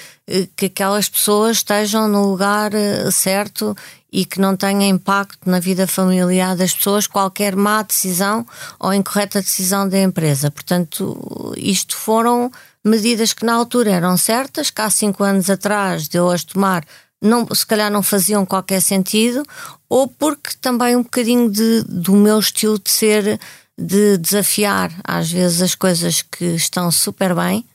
[0.55, 3.75] que aquelas pessoas estejam no lugar eh, certo
[4.11, 8.45] e que não tenha impacto na vida familiar das pessoas qualquer má decisão
[8.79, 10.49] ou incorreta decisão da empresa.
[10.49, 12.49] Portanto, isto foram
[12.81, 16.85] medidas que na altura eram certas, que há cinco anos atrás de eu as tomar
[17.21, 19.43] não, se calhar não faziam qualquer sentido,
[19.89, 23.39] ou porque também um bocadinho de, do meu estilo de ser
[23.77, 27.65] de desafiar às vezes as coisas que estão super bem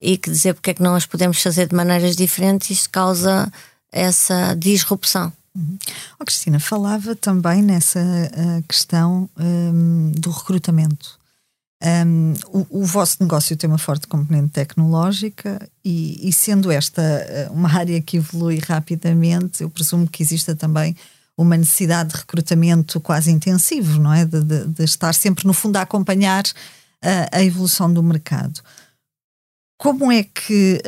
[0.00, 3.50] e que dizer porque é que não as podemos fazer de maneiras diferentes, isto causa
[3.90, 5.32] essa disrupção.
[5.56, 5.78] Uhum.
[6.20, 11.17] Oh, Cristina, falava também nessa uh, questão um, do recrutamento.
[11.80, 17.48] Um, o, o, vosso negócio tem uma forte componente tecnológica e, e, sendo esta eh,
[17.52, 20.96] uma área que evolui rapidamente, eu presumo que exista também
[21.36, 24.24] uma necessidade de recrutamento quase intensivo, não é?
[24.24, 28.60] De, de, de estar sempre, no fundo, a acompanhar uh, a evolução do mercado.
[29.78, 30.82] Como é que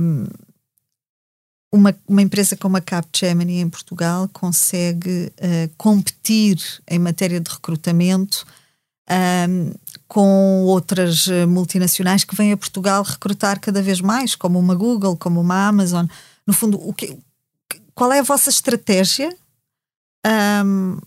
[0.00, 0.26] um,
[1.70, 8.46] uma, uma, empresa como a Capgemini em Portugal consegue uh, competir em matéria de recrutamento
[9.10, 9.72] um,
[10.10, 15.16] com outras eh, multinacionais que vêm a Portugal recrutar cada vez mais, como uma Google,
[15.16, 16.04] como uma Amazon.
[16.44, 17.16] No fundo, o que,
[17.94, 19.32] qual é a vossa estratégia
[20.66, 20.98] um,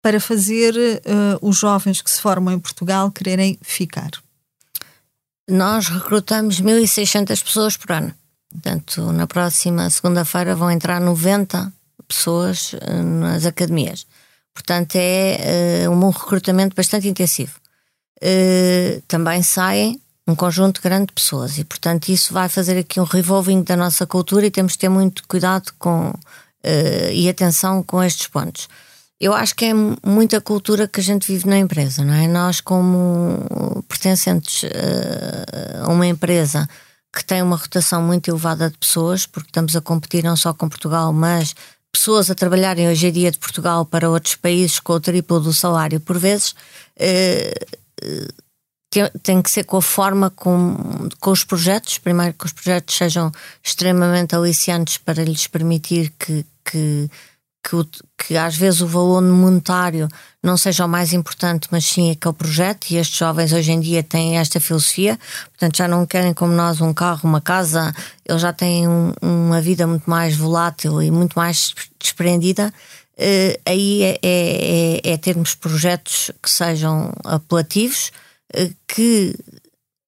[0.00, 4.12] para fazer uh, os jovens que se formam em Portugal quererem ficar?
[5.46, 8.14] Nós recrutamos 1.600 pessoas por ano.
[8.50, 11.70] Portanto, na próxima segunda-feira vão entrar 90
[12.08, 14.06] pessoas uh, nas academias.
[14.54, 17.60] Portanto, é uh, um recrutamento bastante intensivo.
[18.22, 23.04] Uh, também saem um conjunto grande de pessoas e, portanto, isso vai fazer aqui um
[23.04, 28.02] revolving da nossa cultura e temos de ter muito cuidado com, uh, e atenção com
[28.02, 28.68] estes pontos.
[29.20, 29.74] Eu acho que é
[30.06, 32.28] muita cultura que a gente vive na empresa, não é?
[32.28, 36.68] Nós, como pertencentes uh, a uma empresa
[37.12, 40.68] que tem uma rotação muito elevada de pessoas, porque estamos a competir não só com
[40.68, 41.54] Portugal, mas
[41.90, 45.52] pessoas a trabalharem hoje em dia de Portugal para outros países com o triplo do
[45.52, 47.78] salário por vezes, uh,
[49.22, 53.30] tem que ser com a forma com, com os projetos, primeiro que os projetos sejam
[53.62, 57.10] extremamente aliciantes para lhes permitir que, que,
[57.62, 60.08] que, o, que às vezes o valor monetário
[60.42, 64.02] não seja o mais importante, mas sim aquele projeto, e estes jovens hoje em dia
[64.02, 65.18] têm esta filosofia,
[65.50, 67.92] portanto já não querem como nós um carro, uma casa,
[68.24, 72.72] eles já têm um, uma vida muito mais volátil e muito mais desprendida,
[73.18, 78.12] uh, aí é, é, é, é termos projetos que sejam apelativos,
[78.54, 79.34] uh, que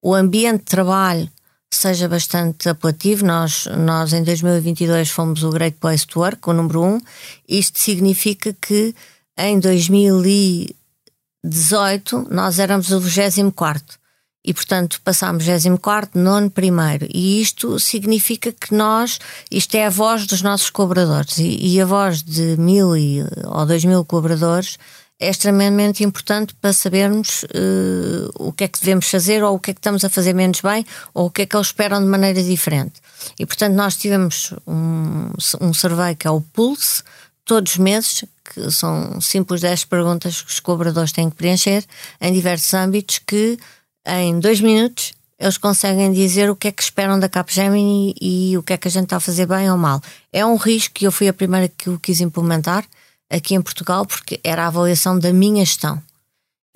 [0.02, 1.30] o ambiente de trabalho
[1.72, 3.24] seja bastante apelativo.
[3.24, 6.94] Nós, nós em 2022 fomos o Great Place to Work, o número 1.
[6.94, 7.00] Um.
[7.48, 8.94] Isto significa que
[9.38, 13.99] em 2018 nós éramos o 24
[14.44, 17.06] e, portanto, passámos 24, nono, primeiro.
[17.12, 19.18] E isto significa que nós,
[19.50, 23.66] isto é a voz dos nossos colaboradores e, e a voz de mil e, ou
[23.66, 24.78] dois mil colaboradores
[25.20, 29.72] é extremamente importante para sabermos uh, o que é que devemos fazer ou o que
[29.72, 32.06] é que estamos a fazer menos bem ou o que é que eles esperam de
[32.06, 33.02] maneira diferente.
[33.38, 37.02] E, portanto, nós tivemos um, um survey que é o Pulse,
[37.44, 41.84] todos os meses, que são simples 10 perguntas que os colaboradores têm que preencher
[42.18, 43.58] em diversos âmbitos que
[44.06, 48.62] em dois minutos eles conseguem dizer o que é que esperam da Capgemini e, o
[48.62, 50.02] que é que a gente está a fazer bem ou mal.
[50.30, 52.84] É um risco que eu fui a primeira que o quis implementar
[53.30, 56.00] aqui em Portugal porque era a avaliação da minha gestão.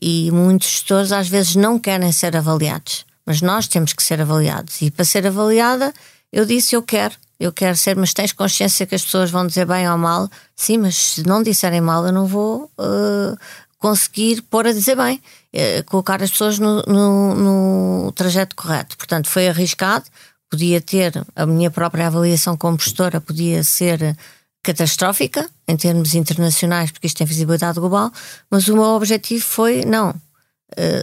[0.00, 4.80] E muitos gestores às vezes não querem ser avaliados, mas nós temos que ser avaliados.
[4.80, 5.92] E para ser avaliada,
[6.32, 9.66] eu disse: Eu quero, eu quero ser, mas tens consciência que as pessoas vão dizer
[9.66, 10.28] bem ou mal?
[10.56, 13.38] Sim, mas se não disserem mal, eu não vou uh,
[13.84, 15.20] conseguir pôr a dizer bem,
[15.52, 18.96] uh, colocar as pessoas no, no, no, trajeto correto.
[18.96, 20.06] Portanto, foi arriscado,
[20.48, 24.16] podia ter, a minha própria avaliação como gestora podia ser
[24.62, 28.10] catastrófica em termos internacionais, porque isto tem visibilidade global,
[28.50, 30.14] mas o meu objetivo foi: não,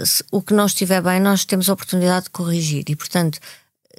[0.04, 3.38] se, o que não estiver bem, nós temos a oportunidade de corrigir e, portanto,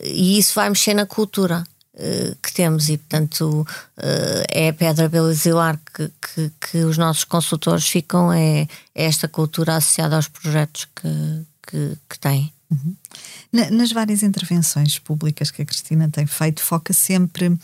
[0.02, 1.62] e isso vai mexer na cultura.
[1.94, 3.66] Uh, que temos e portanto
[3.98, 8.68] uh, é a pedra basilar que, que, que, os nossos consultores ficam é, é,
[9.04, 12.50] esta cultura associada aos projetos que, que, que têm.
[12.70, 12.96] Uhum.
[13.52, 17.54] nas várias intervenções públicas que a Cristina tem feito, foca sempre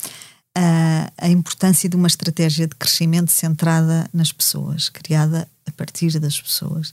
[0.55, 6.41] a, a importância de uma estratégia de crescimento centrada nas pessoas, criada a partir das
[6.41, 6.93] pessoas.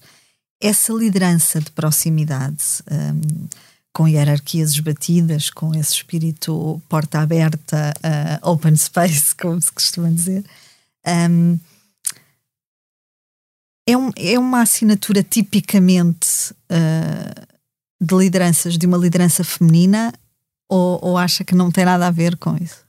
[0.62, 2.64] Essa liderança de proximidade,
[3.96, 7.94] com hierarquias esbatidas, com esse espírito porta aberta,
[8.44, 10.44] uh, open space, como se costuma dizer,
[11.08, 11.58] um,
[13.88, 17.48] é, um, é, uma assinatura tipicamente uh,
[18.02, 20.14] de lideranças, de uma liderança feminina,
[20.68, 22.84] ou, ou acha que não tem nada a ver com isso?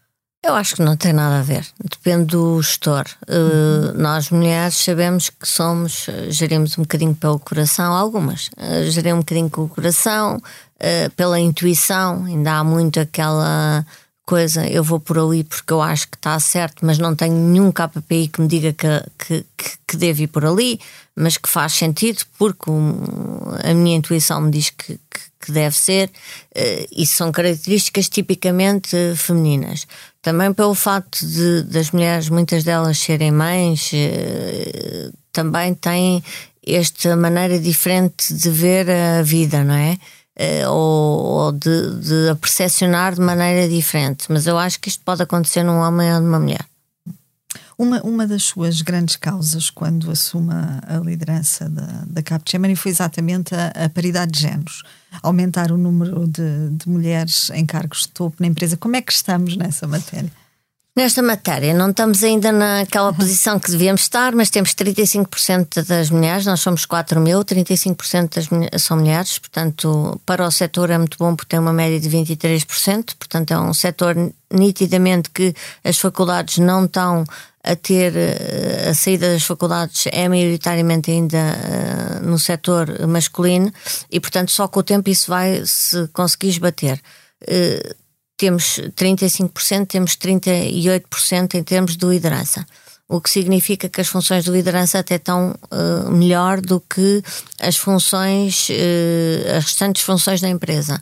[0.45, 1.67] Eu acho que não tem nada a ver.
[1.83, 3.05] Depende do gestor.
[3.29, 9.21] Uh, nós mulheres sabemos que somos, gerimos um bocadinho pelo coração, algumas, uh, gerimos um
[9.23, 10.41] bocadinho com o coração,
[10.81, 13.85] uh, pela intuição, ainda há muito aquela
[14.25, 17.71] coisa, eu vou por ali porque eu acho que está certo, mas não tenho nenhum
[17.71, 19.45] KPI que me diga que, que,
[19.87, 20.81] que devo ir por ali,
[21.15, 22.69] mas que faz sentido porque
[23.63, 24.99] a minha intuição me diz que,
[25.41, 26.11] que, deve ser.
[26.91, 29.87] Isso são características tipicamente femininas.
[30.27, 36.21] Também pelo facto de, das mulheres, muitas delas serem mães, eh, também têm
[36.67, 39.97] esta maneira diferente de ver a vida, não é?
[40.39, 44.27] Eh, ou, de, de a percepcionar de maneira diferente.
[44.29, 46.65] Mas eu acho que isto pode acontecer num homem ou numa mulher.
[47.79, 53.55] Uma, uma das suas grandes causas quando assume a liderança da, da Capgemini foi exatamente
[53.55, 54.83] a, a, paridade de géneros,
[55.23, 58.79] aumentar o número de, de mulheres em cargos de topo na empresa.
[58.79, 60.31] Como é que estamos nessa matéria?
[60.97, 66.47] Nesta matéria, não estamos ainda naquela posição que devíamos estar, mas temos 35% das mulheres,
[66.47, 71.19] nós somos 4 mil, 35% das mulheres, são mulheres, portanto, para o setor é muito
[71.19, 74.17] bom porque tem uma média de 23%, portanto, é um setor
[74.51, 77.25] nitidamente que as faculdades não estão
[77.63, 83.71] a ter eh, a saída das faculdades é maioritariamente ainda uh, no setor masculino
[84.11, 86.99] e, portanto, só com o tempo isso vai se conseguir esbater.
[87.43, 88.06] Uh,
[88.37, 92.67] temos 35%, temos 38% em termos de liderança.
[93.09, 97.23] O que significa que as funções de liderança até estão uh, melhor do que
[97.61, 101.01] as funções, uh, as restantes funções da empresa.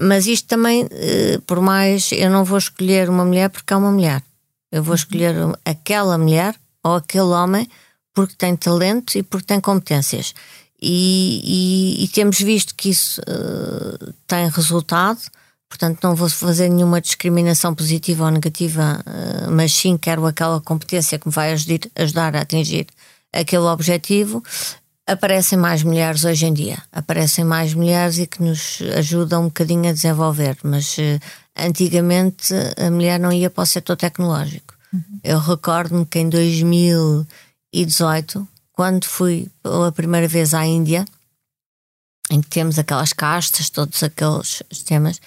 [0.00, 3.92] Mas isto também, uh, por mais, eu não vou escolher uma mulher porque é uma
[3.92, 4.22] mulher.
[4.72, 7.68] Eu vou escolher aquela mulher ou aquele homem
[8.14, 10.34] porque tem talento e porque tem competências.
[10.80, 11.40] E,
[12.00, 13.20] e, e temos visto que isso
[14.26, 15.20] tem resultado
[15.68, 21.18] Portanto, não vou fazer nenhuma discriminação positiva ou negativa, eh, mas sim quero aquela competência
[21.18, 22.86] que me vai ajudar a atingir
[23.32, 24.42] aquele objetivo.
[25.06, 29.90] Aparecem mais mulheres hoje em dia, aparecem mais mulheres e que nos ajudam um bocadinho
[29.90, 31.20] a desenvolver, mas uh,
[31.54, 34.72] antigamente a mulher não ia para o setor tecnológico.
[34.92, 35.20] Uhum.
[35.22, 41.04] Eu recordo-me que em 2018, quando fui pela primeira vez à Índia,
[42.30, 45.20] em que temos aquelas castas, todos aqueles temas,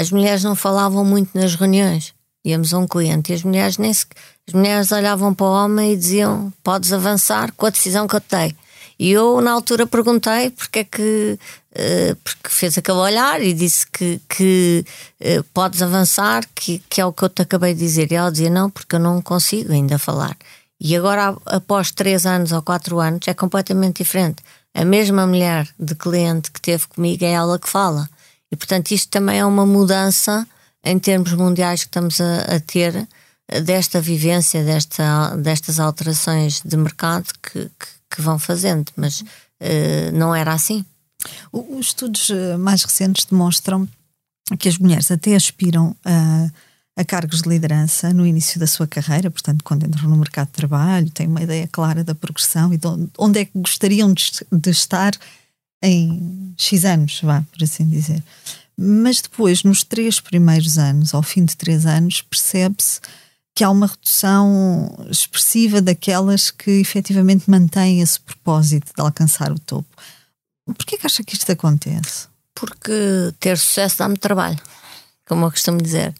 [0.00, 2.14] as mulheres não falavam muito nas reuniões.
[2.42, 5.96] Íamos a um cliente e as mulheres nem as mulheres olhavam para o homem e
[5.96, 8.56] diziam: Podes avançar com a decisão que eu te dei.
[8.98, 11.38] E eu, na altura, perguntei porque é que.
[11.72, 14.84] Uh, porque fez aquele olhar e disse que, que
[15.20, 18.10] uh, podes avançar, que, que é o que eu te acabei de dizer.
[18.10, 20.34] E ela dizia: Não, porque eu não consigo ainda falar.
[20.80, 24.42] E agora, após três anos ou quatro anos, é completamente diferente.
[24.74, 28.08] A mesma mulher de cliente que teve comigo é ela que fala.
[28.50, 30.46] E, portanto, isto também é uma mudança
[30.84, 33.06] em termos mundiais que estamos a, a ter
[33.64, 40.34] desta vivência, desta, destas alterações de mercado que, que, que vão fazendo, mas uh, não
[40.34, 40.84] era assim.
[41.52, 43.86] Os estudos eh, mais recentes demonstram
[44.58, 46.50] que as mulheres até aspiram a,
[46.96, 50.54] a cargos de liderança no início da sua carreira, portanto, quando entram no mercado de
[50.54, 52.86] trabalho, têm uma ideia clara da progressão e de
[53.18, 55.12] onde é que gostariam de, de estar
[55.82, 58.22] em X anos, vá, por assim dizer.
[58.76, 63.00] Mas depois, nos três primeiros anos, ao fim de três anos, percebe-se
[63.54, 69.88] que há uma redução expressiva daquelas que efetivamente mantêm esse propósito de alcançar o topo.
[70.64, 72.28] Por que acha que isto acontece?
[72.54, 74.58] Porque ter sucesso dá-me trabalho,
[75.26, 76.14] como eu costumo dizer.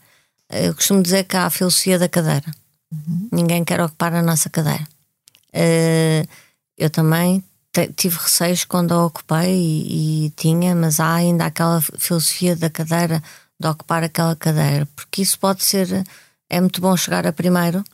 [0.51, 2.51] Eu costumo dizer que há a filosofia da cadeira.
[2.93, 3.29] Uhum.
[3.33, 4.87] Ninguém quer ocupar a nossa cadeira.
[5.55, 6.29] Uh,
[6.77, 7.43] eu também
[7.97, 13.23] tive receios quando a ocupei e, e, tinha, mas há ainda aquela filosofia da cadeira,
[13.59, 16.05] de ocupar aquela cadeira, porque isso pode ser.
[16.49, 17.85] É muito bom chegar a primeiro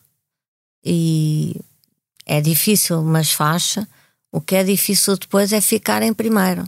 [0.85, 1.61] e
[2.24, 3.77] é difícil, mas faz.
[4.33, 6.64] O que é difícil depois é ficar em primeiro.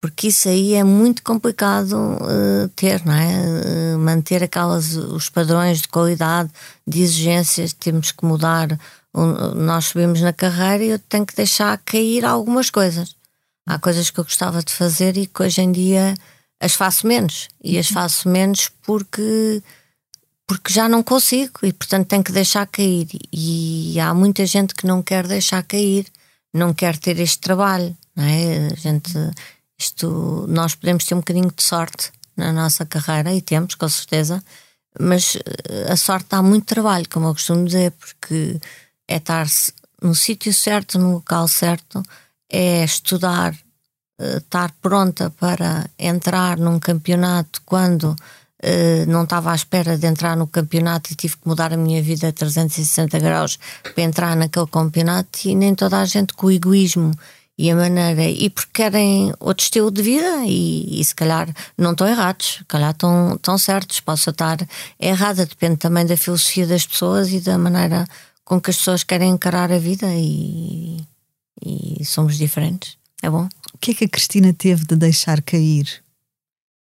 [0.00, 3.94] Porque isso aí é muito complicado uh, ter, não é?
[3.94, 6.50] Uh, manter aquelas, os padrões de qualidade,
[6.86, 8.78] de exigências, temos que mudar
[9.14, 13.16] nós subimos na carreira e eu tenho que deixar cair algumas coisas.
[13.66, 16.14] Há coisas que eu gostava de fazer e que hoje em dia
[16.60, 17.48] as faço menos.
[17.62, 19.62] E as faço menos porque,
[20.46, 23.08] porque já não consigo e, portanto, tenho que deixar cair.
[23.32, 26.06] E há muita gente que não quer deixar cair,
[26.52, 27.96] não quer ter este trabalho.
[28.16, 28.68] Não é?
[28.72, 29.12] a gente,
[29.78, 34.42] isto, nós podemos ter um bocadinho de sorte na nossa carreira e temos, com certeza,
[34.98, 38.60] mas eh, a sorte dá muito trabalho, como eu costumo dizer, porque
[39.08, 39.46] é estar
[40.02, 42.02] no sítio certo, no local certo,
[42.50, 43.54] é estudar,
[44.20, 48.14] eh, estar pronta para entrar num campeonato quando
[48.60, 52.02] Uh, não estava à espera de entrar no campeonato e tive que mudar a minha
[52.02, 53.56] vida a 360 graus
[53.94, 57.12] para entrar naquele campeonato e nem toda a gente com o egoísmo
[57.58, 61.92] e a maneira e porque querem outro estilo de vida e, e se calhar não
[61.92, 64.58] estão errados, se calhar estão, estão certos, posso estar
[64.98, 68.06] errada, depende também da filosofia das pessoas e da maneira
[68.48, 70.96] com que as pessoas querem encarar a vida e,
[71.62, 72.96] e somos diferentes.
[73.22, 73.46] É bom.
[73.74, 76.02] O que é que a Cristina teve de deixar cair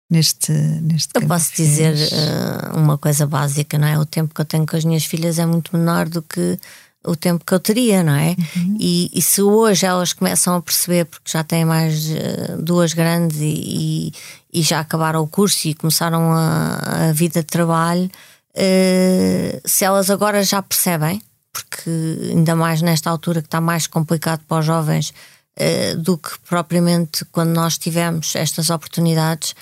[0.10, 4.00] neste, neste Eu posso dizer uh, uma coisa básica, não é?
[4.00, 6.58] O tempo que eu tenho com as minhas filhas é muito menor do que
[7.06, 8.34] o tempo que eu teria, não é?
[8.56, 8.78] Uhum.
[8.80, 13.40] E, e, se hoje elas começam a perceber, porque já têm mais uh, duas grandes
[13.42, 14.14] e, e,
[14.54, 18.10] e, já acabaram o curso e começaram a, a vida de trabalho,
[18.56, 21.22] uh, se elas agora já percebem,
[21.64, 21.90] porque
[22.32, 25.14] ainda mais nesta altura que está mais complicado para os jovens
[25.60, 29.56] uh, do que propriamente quando nós tivemos estas oportunidades,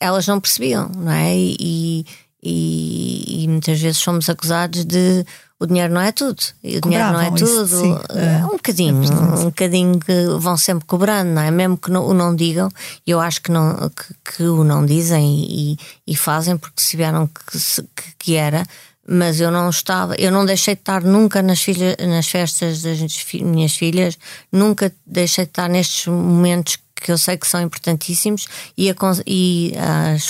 [0.00, 1.36] elas não percebiam, não é?
[1.36, 2.04] E,
[2.42, 5.24] e, e, muitas vezes somos acusados de
[5.60, 6.40] o dinheiro não é tudo.
[6.62, 8.00] O dinheiro não é tudo.
[8.10, 11.50] é, um bocadinho, é um bocadinho que vão sempre cobrando, não é?
[11.50, 12.68] Mesmo que não, o não digam,
[13.04, 17.26] eu acho que, não, que, que o não dizem e, e fazem porque se vieram
[17.26, 18.64] que, que, era,
[19.10, 22.98] mas eu não estava, eu não deixei de estar nunca nas, filhas, nas festas das
[23.40, 24.18] minhas filhas,
[24.52, 28.46] nunca deixei de estar nestes momentos que eu sei que são importantíssimos
[28.76, 28.94] e, a,
[29.26, 29.72] e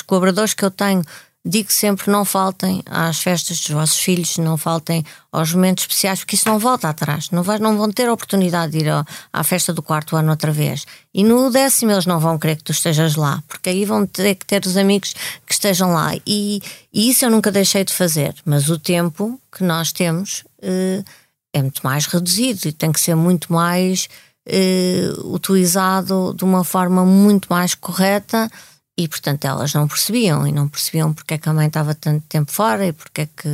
[0.06, 1.02] colaboradores que eu tenho
[1.44, 6.34] digo sempre: não faltem às festas dos vossos filhos, não faltem aos momentos especiais, porque
[6.34, 7.30] isso não volta atrás.
[7.30, 10.30] Não, vai, não vão ter a oportunidade de ir ao, à festa do quarto ano
[10.30, 10.84] outra vez.
[11.14, 14.34] E no décimo eles não vão querer que tu estejas lá, porque aí vão ter
[14.34, 15.14] que ter os amigos
[15.46, 16.14] que estejam lá.
[16.26, 16.60] E,
[16.92, 18.34] e isso eu nunca deixei de fazer.
[18.44, 21.04] Mas o tempo que nós temos uh,
[21.52, 24.08] é muito mais reduzido e tem que ser muito mais.
[24.50, 28.50] Uh, utilizado de uma forma muito mais correta
[28.98, 32.24] e portanto elas não percebiam e não percebiam porque é que a mãe estava tanto
[32.28, 33.48] tempo fora e porque é que.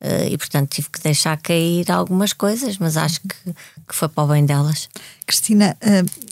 [0.00, 3.52] Uh, e portanto tive que deixar cair algumas coisas, mas acho que,
[3.88, 4.88] que foi para o bem delas.
[5.24, 6.28] Cristina, uh,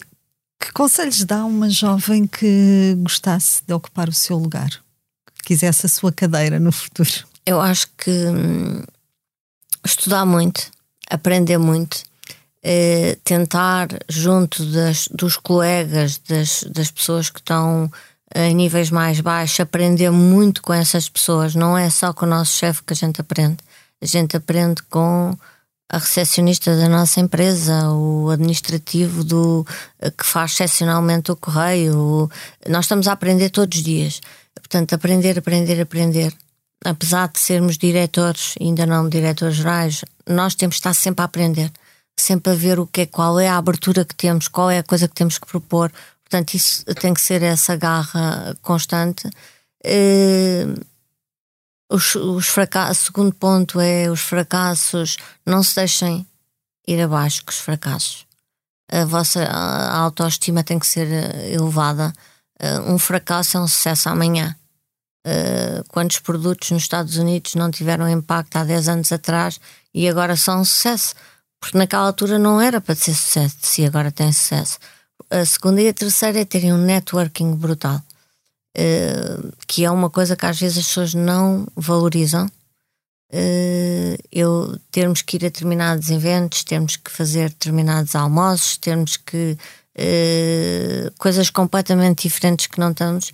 [0.60, 4.70] que conselhos dá uma jovem que gostasse de ocupar o seu lugar?
[4.70, 7.10] Que quisesse a sua cadeira no futuro?
[7.44, 8.82] Eu acho que hum,
[9.84, 10.70] estudar muito,
[11.10, 17.90] aprender muito, uh, tentar, junto das, dos colegas, das, das pessoas que estão
[18.34, 21.54] em níveis mais baixos, aprender muito com essas pessoas.
[21.54, 23.58] Não é só com o nosso chefe que a gente aprende.
[24.00, 25.36] A gente aprende com
[25.88, 29.64] a recepcionista da nossa empresa, o administrativo do
[30.18, 32.28] que faz excepcionalmente o correio.
[32.68, 34.20] Nós estamos a aprender todos os dias.
[34.54, 36.34] Portanto, aprender, aprender, aprender.
[36.84, 41.70] Apesar de sermos diretores, ainda não diretores gerais, nós temos que estar sempre a aprender,
[42.18, 44.82] sempre a ver o que é, qual é a abertura que temos, qual é a
[44.82, 45.90] coisa que temos que propor,
[46.28, 49.28] Portanto, isso tem que ser essa garra constante.
[49.84, 50.84] Uh,
[51.88, 55.16] os, os fracassos, segundo ponto é os fracassos,
[55.46, 56.26] não se deixem
[56.86, 58.26] ir abaixo com os fracassos.
[58.90, 62.12] A vossa a autoestima tem que ser eh, elevada.
[62.60, 64.54] Uh, um fracasso é um sucesso amanhã.
[65.88, 69.60] Quantos produtos nos Estados Unidos não tiveram impacto há 10 anos atrás
[69.92, 71.16] e agora são um sucesso?
[71.58, 74.78] Porque naquela altura não era para ser sucesso, se agora tem sucesso
[75.30, 78.02] a segunda e a terceira é terem um networking brutal,
[78.76, 82.46] uh, que é uma coisa que às vezes as pessoas não valorizam.
[83.32, 89.58] Uh, eu termos que ir a determinados eventos, termos que fazer determinados almoços, termos que
[89.98, 93.32] uh, coisas completamente diferentes que não estamos,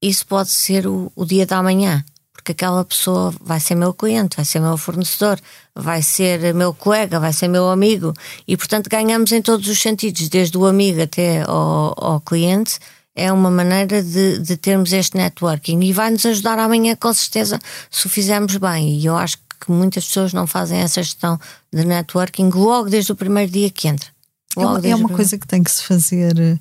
[0.00, 2.04] isso pode ser o, o dia da manhã
[2.44, 5.40] porque aquela pessoa vai ser meu cliente, vai ser meu fornecedor,
[5.74, 8.12] vai ser meu colega, vai ser meu amigo
[8.46, 12.78] e, portanto, ganhamos em todos os sentidos, desde o amigo até ao, ao cliente.
[13.16, 17.58] É uma maneira de, de termos este networking e vai nos ajudar amanhã, com certeza,
[17.90, 18.98] se o fizermos bem.
[18.98, 21.40] E eu acho que muitas pessoas não fazem essa gestão
[21.72, 24.08] de networking logo desde o primeiro dia que entra.
[24.54, 26.60] Logo é uma coisa que tem que se fazer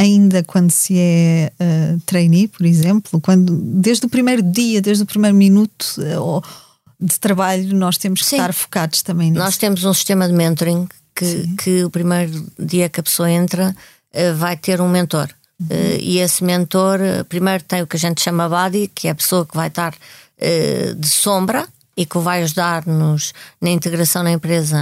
[0.00, 5.06] ainda quando se é uh, trainee, por exemplo, quando desde o primeiro dia, desde o
[5.06, 6.42] primeiro minuto uh,
[6.98, 8.36] de trabalho, nós temos que Sim.
[8.36, 9.44] estar focados também nisso.
[9.44, 13.76] Nós temos um sistema de mentoring que, que o primeiro dia que a pessoa entra
[14.14, 15.28] uh, vai ter um mentor.
[15.60, 15.66] Uhum.
[16.00, 16.98] e esse mentor,
[17.28, 19.94] primeiro tem o que a gente chama buddy, que é a pessoa que vai estar
[20.96, 24.76] de sombra e que vai ajudar-nos na integração na empresa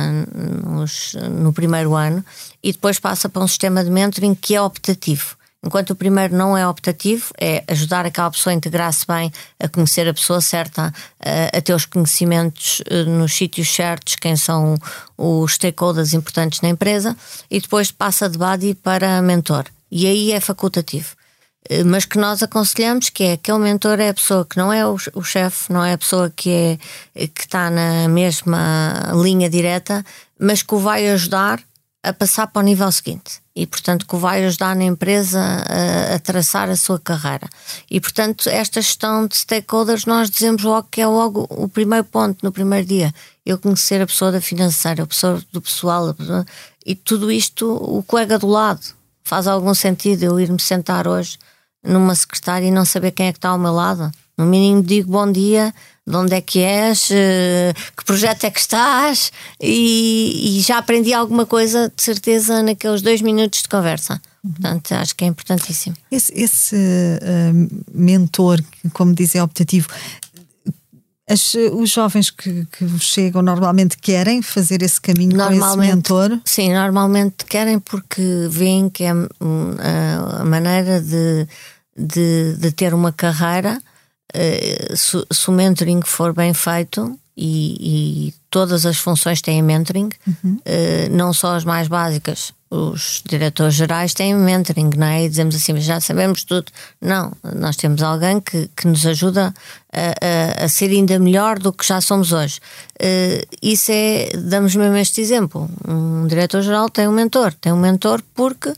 [0.64, 2.24] nos, no primeiro ano
[2.62, 5.36] e depois passa para um sistema de mentoring que é optativo.
[5.64, 10.06] Enquanto o primeiro não é optativo, é ajudar aquela pessoa a integrar-se bem, a conhecer
[10.08, 14.76] a pessoa certa, a, a ter os conhecimentos eh, nos sítios certos, quem são
[15.16, 17.16] os stakeholders importantes na empresa,
[17.50, 19.64] e depois passa de buddy para mentor.
[19.90, 21.17] E aí é facultativo.
[21.68, 24.86] Eh, mas que nós aconselhamos que é aquele mentor é a pessoa que não é
[24.86, 26.78] o, o chefe, não é a pessoa que
[27.14, 30.04] é que está na mesma linha direta,
[30.38, 31.60] mas que o vai ajudar
[32.02, 36.14] a passar para o nível seguinte e, portanto, que o vai ajudar na empresa a,
[36.14, 37.48] a, traçar a sua carreira.
[37.90, 42.38] E, portanto, esta gestão de stakeholders, nós dizemos logo que é logo o primeiro ponto,
[42.44, 43.12] no primeiro dia.
[43.44, 46.14] Eu conhecer a pessoa da financeira, a pessoa do pessoal,
[46.86, 48.96] e tudo isto, o colega do lado
[49.28, 51.36] Faz algum sentido eu ir-me sentar hoje
[51.84, 54.10] numa secretária e não saber quem é que está ao meu lado?
[54.36, 55.74] No mínimo digo bom dia,
[56.06, 61.12] de onde é que és, eh, que projeto é que estás e, e já aprendi
[61.12, 64.20] alguma coisa de certeza naqueles dois minutos de conversa.
[64.40, 65.96] Portanto, acho que é importantíssimo.
[66.10, 68.62] Esse, esse uh, mentor,
[68.92, 69.88] como dizem, optativo,
[71.28, 76.40] as, os jovens que, que chegam normalmente querem fazer esse caminho com esse mentor?
[76.44, 79.76] Sim, normalmente querem porque veem que é hum,
[80.40, 81.46] a, maneira de,
[81.96, 83.78] de, de, ter uma carreira,
[84.34, 90.08] uh, se, se, o mentoring for bem feito e, e todas as funções têm mentoring,
[90.26, 90.54] uhum.
[90.54, 95.24] uh, não só as mais básicas, os diretores gerais têm mentoring, não é?
[95.24, 96.70] E dizemos assim, já sabemos tudo.
[97.00, 99.54] Não, nós temos alguém que, que nos ajuda
[99.92, 102.60] a, a, a ser ainda melhor do que já somos hoje.
[103.00, 105.68] Uh, isso é, damos mesmo este exemplo.
[105.86, 108.72] Um diretor-geral tem um mentor, tem um mentor porque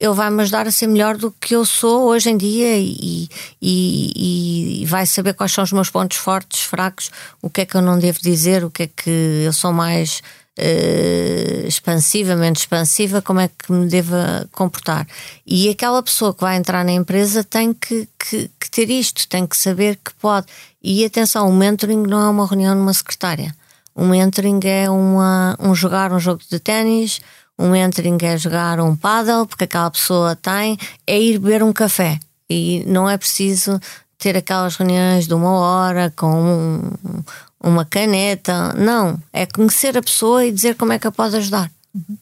[0.00, 3.28] ele vai-me ajudar a ser melhor do que eu sou hoje em dia e,
[3.60, 7.10] e, e, vai saber quais são os meus pontos fortes, fracos,
[7.42, 10.22] o que é que eu não devo dizer, o que é que eu sou mais
[10.58, 15.06] uh, expansiva, menos expansiva, como é que me deva comportar.
[15.46, 19.46] E aquela pessoa que vai entrar na empresa tem que, que, que ter isto, tem
[19.46, 20.46] que saber que pode.
[20.82, 23.54] E atenção, o mentoring não é uma reunião numa secretária.
[23.94, 27.20] O mentoring é uma, um jogar um jogo de ténis,
[27.58, 32.20] um mentoring é jogar um paddle, porque aquela pessoa tem, é ir beber um café.
[32.48, 33.80] E não é preciso
[34.16, 36.92] ter aquelas reuniões de uma hora com um,
[37.62, 38.72] uma caneta.
[38.74, 41.70] Não, é conhecer a pessoa e dizer como é que a pode ajudar.
[41.94, 42.16] Uhum.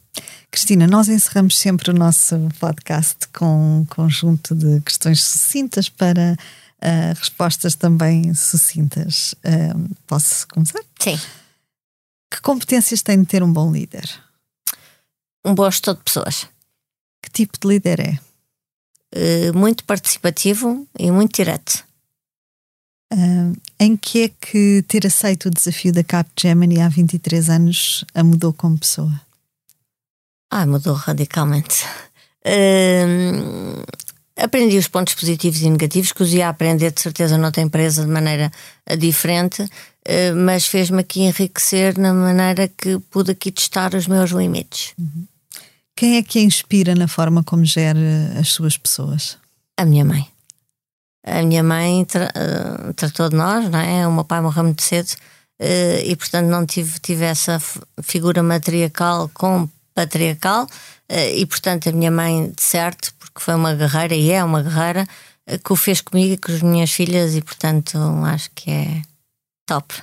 [0.50, 6.36] Cristina, nós encerramos sempre o nosso podcast com um conjunto de questões sucintas para
[6.82, 9.34] uh, respostas também sucintas.
[9.44, 10.80] Uh, posso começar?
[10.98, 11.18] Sim.
[12.32, 14.08] Que competências tem de ter um bom líder?
[15.44, 16.46] Um bom gestor de pessoas.
[17.22, 18.18] Que tipo de líder é?
[19.14, 21.84] Uh, muito participativo e muito direto.
[23.12, 28.24] Uh, em que é que ter aceito o desafio da Capgemini há 23 anos a
[28.24, 29.20] mudou como pessoa?
[30.50, 31.84] Ah, mudou radicalmente.
[32.46, 33.84] Uh,
[34.36, 38.10] aprendi os pontos positivos e negativos que os ia aprender de certeza noutra empresa de
[38.10, 38.50] maneira
[38.98, 44.94] diferente, uh, mas fez-me aqui enriquecer na maneira que pude aqui testar os meus limites.
[44.98, 45.26] Uhum.
[45.94, 49.36] Quem é que a inspira na forma como gera as suas pessoas?
[49.76, 50.35] A minha mãe
[51.26, 54.06] a minha mãe tra uh, tratou de nós, não é?
[54.06, 55.10] O meu pai morreu muito cedo
[55.60, 57.60] uh, e, portanto, não tive, tive essa
[58.00, 60.66] figura matriarcal com patriarcal.
[61.10, 64.62] Uh, e, portanto, a minha mãe, de certo, porque foi uma guerreira e é uma
[64.62, 65.06] guerreira,
[65.64, 69.02] que o fez comigo e com as minhas filhas, e, portanto, acho que é
[69.64, 69.94] top.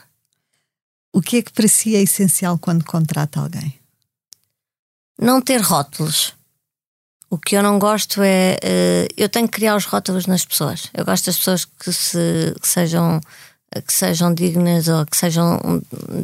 [1.13, 3.77] O que é que para si é essencial quando contrata alguém?
[5.19, 6.33] Não ter rótulos.
[7.33, 8.59] O que eu não gosto é.
[8.63, 10.91] Uh, eu tenho que criar os rótulos nas pessoas.
[10.93, 13.19] Eu gosto das pessoas que, se, que sejam
[13.87, 15.59] que sejam dignas ou que sejam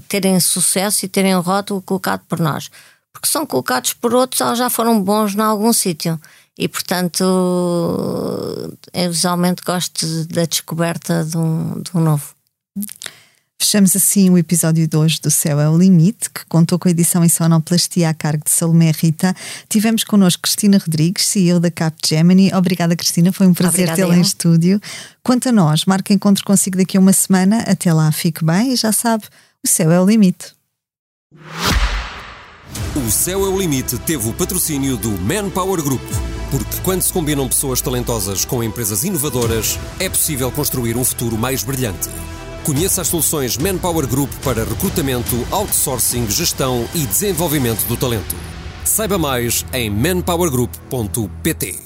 [0.07, 2.69] terem sucesso e terem o rótulo colocado por nós.
[3.11, 6.21] Porque são colocados por outros, eles já foram bons em algum sítio.
[6.55, 7.23] E portanto,
[8.93, 12.35] eu visualmente gosto da descoberta de um, de um novo.
[13.61, 17.25] Fechamos assim o episódio 2 do Céu é o Limite, que contou com a edição
[17.25, 19.35] em sonoplastia a cargo de Salomé Rita.
[19.67, 22.53] Tivemos connosco Cristina Rodrigues, CEO da Capgemini.
[22.53, 24.79] Obrigada, Cristina, foi um prazer tê-la em estúdio.
[25.21, 27.59] Quanto a nós, marca encontro consigo daqui a uma semana.
[27.67, 29.25] Até lá, fique bem e já sabe,
[29.61, 30.53] o céu é o limite.
[32.95, 36.01] O Céu é o Limite teve o patrocínio do Manpower Group.
[36.49, 41.63] Porque quando se combinam pessoas talentosas com empresas inovadoras, é possível construir um futuro mais
[41.63, 42.09] brilhante.
[42.65, 48.35] Conheça as soluções Manpower Group para recrutamento, outsourcing, gestão e desenvolvimento do talento.
[48.83, 51.79] Saiba mais em manpowergroup.pt.